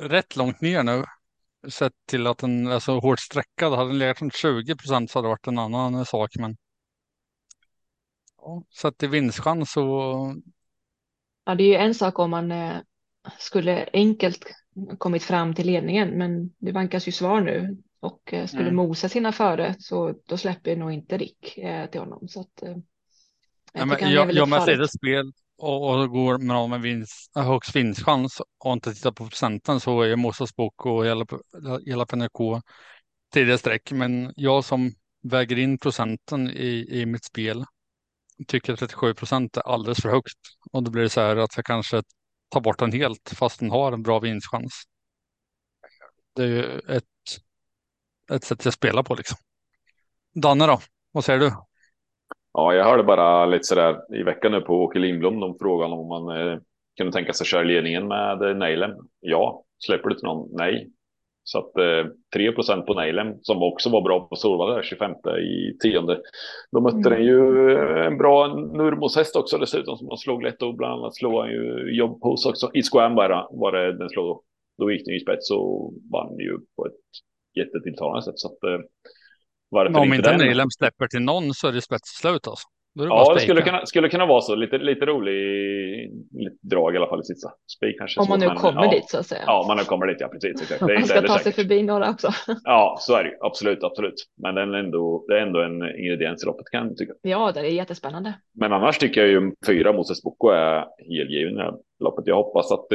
[0.00, 1.04] rätt långt ner nu.
[1.68, 3.72] Sett till att den är så hårt sträckad.
[3.72, 6.30] Hade den legat runt 20 procent så hade det varit en annan sak.
[6.38, 6.56] Men
[8.36, 9.82] ja, sett i vinstchans så
[11.44, 12.76] Ja, det är ju en sak om man eh,
[13.38, 14.44] skulle enkelt
[14.98, 18.76] kommit fram till ledningen, men det vankas ju svar nu och eh, skulle mm.
[18.76, 22.28] Mosa sina före så då släpper nog inte Rick eh, till honom.
[22.28, 22.82] Så att, jag,
[23.72, 28.42] ja, men jag, jag med spel och, och går med någon med vinst, högst vinstchans
[28.64, 31.26] och inte tittar på procenten så är Mosas bok och hela,
[31.86, 32.62] hela PNK
[33.32, 33.92] tidigare streck.
[33.92, 34.92] Men jag som
[35.22, 37.64] väger in procenten i, i mitt spel
[38.48, 40.38] tycker 37 procent är alldeles för högt.
[40.72, 42.02] Och då blir det så här att jag kanske
[42.48, 44.82] tar bort den helt fast den har en bra vinstchans.
[46.34, 47.04] Det är ju ett,
[48.30, 49.36] ett sätt att spela på liksom.
[50.34, 50.78] Danne då,
[51.12, 51.50] vad säger du?
[52.52, 56.08] Ja, jag hörde bara lite sådär i veckan nu på Åke Lindblom, de frågan om
[56.08, 56.58] man eh,
[56.96, 58.90] kunde tänka sig köra ledningen med eh, Nailen.
[59.20, 60.48] Ja, släpper du till någon?
[60.52, 60.90] Nej.
[61.44, 65.10] Så att eh, 3% på Neilem som också var bra på Solvalla 25
[65.40, 66.20] i tionde.
[66.72, 67.12] Då mötte mm.
[67.12, 70.92] den ju eh, en bra Nurmos häst också dessutom som man slog lätt och bland
[70.92, 72.70] annat slog han ju jobb hos också.
[72.74, 74.42] I Squam bara var det den slog.
[74.78, 76.92] Då gick den i spets och vann ju på ett
[77.54, 78.38] jättetilltalande sätt.
[78.38, 78.86] Så att, eh,
[79.68, 82.68] varför Om inte Neilem släpper till någon så är det spetsslut alltså.
[82.94, 84.54] Det ja, det skulle kunna, skulle kunna vara så.
[84.54, 85.32] Lite, lite rolig
[86.32, 87.52] lite drag i alla fall i sitsa.
[87.76, 89.42] Spik kanske Om man nu men, kommer ja, dit så att säga.
[89.46, 90.62] Ja, man nu kommer dit, ja precis.
[90.62, 90.80] Exakt.
[90.98, 92.28] man ska ta sig förbi några också.
[92.64, 93.36] ja, så är det ju.
[93.40, 94.14] Absolut, absolut.
[94.42, 97.12] Men den är ändå, det är ändå en ingrediens i loppet kan jag tycka.
[97.22, 98.34] Ja, det är jättespännande.
[98.54, 102.26] Men annars tycker jag ju fyra Moses Boko är helgiven i loppet.
[102.26, 102.86] Jag hoppas att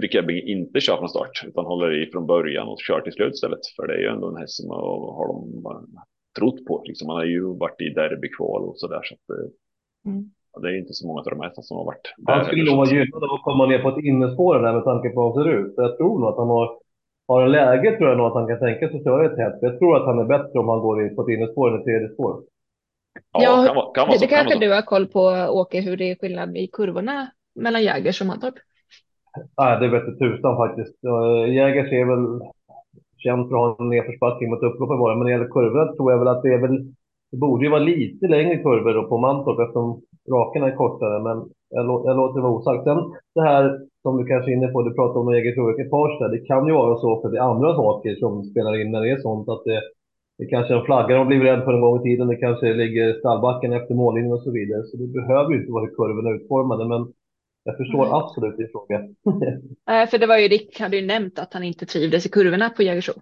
[0.00, 3.34] Rick Ebbing inte kör från start utan håller i från början och kör till slut
[3.34, 3.60] istället.
[3.76, 5.62] För det är ju ändå en häst som har de
[6.40, 6.74] trott på.
[6.88, 7.06] Liksom.
[7.06, 9.02] Man har ju varit i derbykval och så där.
[9.08, 9.46] Så att, eh,
[10.10, 10.22] mm.
[10.62, 12.34] Det är inte så många av de här som har varit där.
[12.34, 15.08] Han skulle nog vara gynnad av att komma ner på ett innespår där med tanke
[15.10, 15.74] på hur han ser ut.
[15.74, 16.66] Så jag tror nog att han har,
[17.28, 19.58] har en läge tror jag nog att han kan tänka sig att köra ett tätt.
[19.60, 21.84] Jag tror att han är bättre om han går in på ett innespår än ett
[21.84, 22.32] tredje spår.
[23.32, 25.22] Ja, ja kan vara, kan vara det, det kanske du har koll på
[25.60, 28.54] Åke, hur det är skillnad i kurvorna mellan Jägers och Mantorp?
[29.58, 30.96] Nej, det vet tusan faktiskt.
[31.48, 32.24] Jägers är väl
[33.24, 35.14] känd för att ha en nedförsbacke mot upploppen bara.
[35.14, 36.78] Men när det gäller kurvorna tror jag väl att det är väl
[37.30, 40.00] Det borde ju vara lite längre kurvor då på Mantorp eftersom
[40.34, 41.36] raken är kortare, men
[41.70, 42.84] jag, lå, jag låter det vara osagt.
[42.84, 42.98] Sen
[43.34, 43.64] det här
[44.02, 46.28] som du kanske är inne på, du pratar om eget ekipage där.
[46.28, 49.10] Det kan ju vara så för det är andra saker som spelar in när det
[49.10, 49.80] är sånt att det,
[50.38, 52.28] det kanske är en flagga de blivit rädd för en gång i tiden.
[52.28, 54.82] Det kanske ligger stallbacken efter mållinjen och så vidare.
[54.82, 57.02] Så det behöver ju inte vara hur kurvorna är utformade, men
[57.70, 58.10] jag förstår Nej.
[58.12, 59.00] absolut din fråga.
[59.86, 62.70] Nej, för det var ju Rick hade ju nämnt att han inte trivdes i kurvorna
[62.70, 63.14] på Jägersro.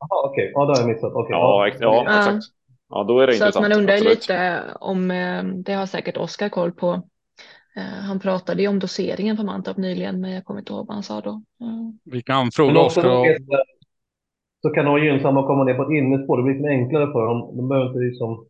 [0.00, 0.50] Jaha, okej.
[0.54, 1.12] Ja, det har jag missat.
[1.12, 1.30] Okej.
[1.32, 2.18] Ja, ja, Ja.
[2.18, 2.44] exakt.
[2.88, 4.14] Ja, då är det Så att man undrar absolut.
[4.18, 7.02] lite om, eh, det har säkert Oskar koll på.
[8.08, 11.02] Han pratade ju om doseringen på Mantorp nyligen, men jag kommer inte ihåg vad han
[11.02, 11.42] sa då.
[11.60, 11.98] Mm.
[12.04, 13.36] Vi kan fråga Oskar.
[14.62, 16.36] så kan det vara gynnsamma att komma ner på ett innespår.
[16.36, 17.56] Det blir lite enklare för dem.
[17.56, 18.46] De behöver inte liksom,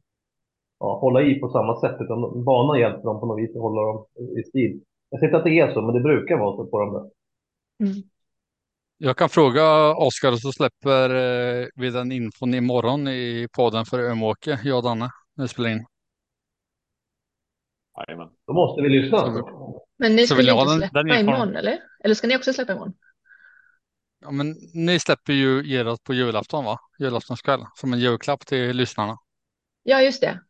[0.80, 3.82] ja, hålla i på samma sätt, utan banan hjälper dem på något vis att hålla
[3.82, 4.06] dem
[4.38, 4.80] i stil.
[5.10, 7.10] Jag säger att det är så, men det brukar vara så på dem där.
[7.88, 8.02] Mm.
[8.98, 11.10] Jag kan fråga Oskar så släpper
[11.60, 15.70] eh, vi den infon imorgon i podden för Ömåke, jag och Danne, när vi spelar
[15.70, 15.86] in.
[17.98, 18.28] Jajamän.
[18.46, 19.18] Då måste vi lyssna.
[19.18, 19.84] Så-.
[19.98, 21.20] Men ni jag inte den- släppa den infon.
[21.34, 21.78] imorgon, eller?
[22.04, 22.94] Eller ska ni också släppa imorgon?
[24.20, 26.78] Ja, men ni släpper ju ert på julafton, va?
[26.98, 29.16] Julaftonskväll, som en julklapp till lyssnarna.
[29.82, 30.40] Ja, just det.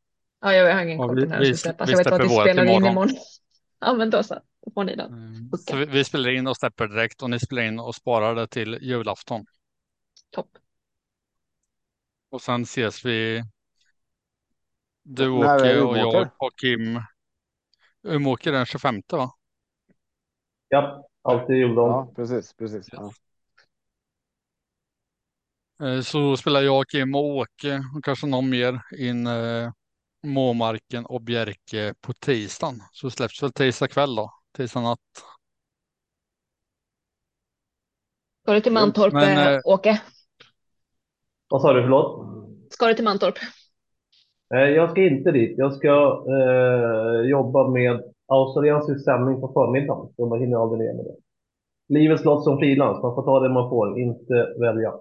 [0.41, 1.89] Ja, jag har ingen koll på när vi det ska släppas.
[1.89, 2.93] vi Jag vet bara att vi vårat spelar in imorgon.
[2.93, 3.15] imorgon.
[3.81, 4.35] Ja, men då så.
[4.61, 5.13] Då får ni den.
[5.13, 5.51] Mm.
[5.59, 8.47] Så vi, vi spelar in och släpper direkt och ni spelar in och sparar det
[8.47, 9.47] till julafton.
[10.31, 10.49] Topp.
[12.31, 13.43] Och sen ses vi.
[15.03, 17.01] Du Åke och jag och Kim.
[18.03, 19.31] Umeåker den 25 va?
[20.69, 21.91] Ja, alltid juldagen.
[21.91, 22.89] Ja, precis, precis.
[22.93, 23.13] Ja.
[25.83, 29.73] Eh, Så spelar jag, Kim och Åke och kanske någon mer in eh,
[30.23, 32.83] Måmarken och Bjerke på tisdagen.
[32.93, 34.38] Så släpps väl tisdag kväll då.
[34.59, 34.99] Tisdag natt.
[38.43, 40.03] Ska du till Mantorp, Men, eh, eh, Åke?
[41.49, 42.27] Vad sa du, förlåt?
[42.71, 43.35] Ska du till Mantorp?
[44.55, 45.59] Eh, Jag ska inte dit.
[45.59, 50.13] Jag ska eh, jobba med australiensisk sändning på förmiddagen.
[50.17, 51.17] Så man hinner aldrig ner med det.
[51.95, 53.03] Livet slåss som frilans.
[53.03, 54.93] Man får ta det man får, inte välja.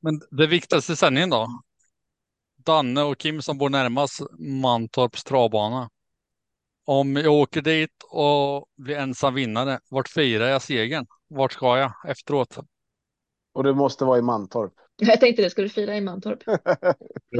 [0.00, 1.46] Men det viktigaste sändningen då?
[2.56, 4.20] Danne och Kim som bor närmast
[4.62, 5.88] Mantorps travbana.
[6.86, 11.06] Om jag åker dit och blir ensam vinnare, vart firar jag segern?
[11.28, 12.58] Vart ska jag efteråt?
[13.54, 14.72] Och det måste vara i Mantorp.
[14.96, 16.38] Jag tänkte det, ska du fira i Mantorp?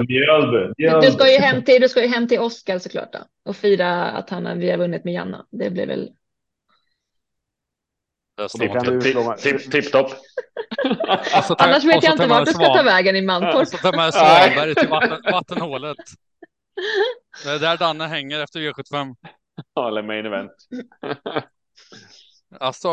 [0.09, 1.07] Mjölby.
[1.07, 3.19] Du ska ju hem till, du ska ju hem till Oskar såklart då,
[3.51, 5.47] och fira att han, vi har vunnit med Janna.
[5.51, 6.11] Det blir väl
[8.43, 9.41] Och
[9.71, 10.11] tipp-topp.
[11.51, 13.69] Och Annars och vet jag inte vart du ska ta vägen i Och Mantorp.
[13.69, 14.53] så tar man Nej.
[14.53, 15.97] Svanberg till vatten, vattenhålet.
[17.45, 19.15] Det är där Danne hänger efter V75.
[19.89, 20.53] Eller main event.
[22.61, 22.89] Alltså,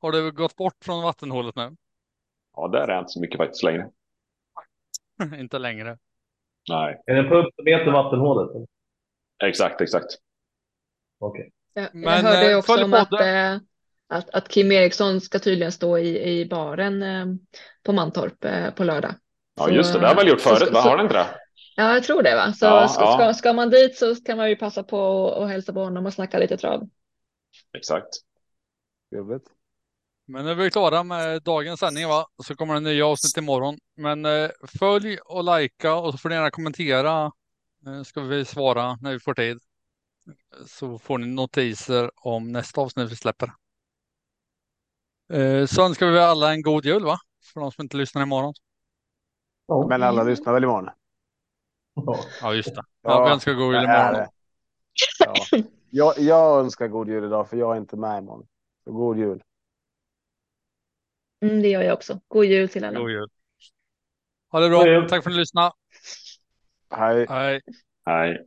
[0.00, 1.76] har- du gått bort från vattenhålet nu?
[2.56, 3.90] Ja, där är jag inte så mycket faktiskt längre.
[5.40, 5.98] inte längre.
[6.68, 8.68] Nej, Är det en pub som heter Vattenhålet?
[9.44, 10.06] exakt, exakt.
[11.20, 11.50] Okej.
[11.74, 13.54] Jag, Men, jag hörde ju eh, också om att, eh,
[14.08, 17.26] att, att Kim Eriksson ska tydligen stå i, i baren eh,
[17.82, 19.14] på Mantorp eh, på lördag.
[19.56, 19.98] Ja, Så, just det.
[20.00, 20.82] Det har jag väl gjort så- förut, va?
[20.82, 21.26] så- Har det inte det?
[21.76, 22.52] Ja, jag tror det va.
[22.52, 23.12] Så Ja, ska, ja.
[23.14, 26.06] Ska, ska man dit så kan man ju passa på och, och hälsa på honom
[26.06, 26.88] och snacka lite trav.
[27.72, 28.08] Exakt.
[29.10, 29.50] Trevligt.
[30.26, 32.26] Men nu är vi klara med dagens sändning va?
[32.44, 33.78] Så kommer det nya avsnitt imorgon.
[33.96, 37.32] Men eh, följ och likea och så får ni gärna kommentera.
[37.86, 39.58] Eh, ska vi svara när vi får tid.
[40.66, 43.52] Så får ni notiser om nästa avsnitt vi släpper.
[45.32, 47.18] Eh, så önskar vi alla en god jul va?
[47.52, 48.54] För de som inte lyssnar imorgon.
[49.88, 50.90] Men alla lyssnar väl imorgon?
[52.40, 52.54] Ja.
[52.54, 52.82] Just det.
[53.02, 54.26] Ja, vi önskar god jul imorgon.
[55.18, 55.34] Ja.
[55.90, 58.46] Jag, jag önskar god jul idag för jag är inte med imorgon.
[58.84, 59.42] Så god jul.
[61.42, 62.20] Mm, det gör jag också.
[62.28, 62.98] God jul till alla.
[62.98, 63.28] God jul.
[64.50, 65.08] Ha det bra.
[65.08, 65.72] Tack för att ni lyssnade.
[66.90, 67.26] Hej.
[67.28, 67.60] Hej.
[68.06, 68.46] Nej.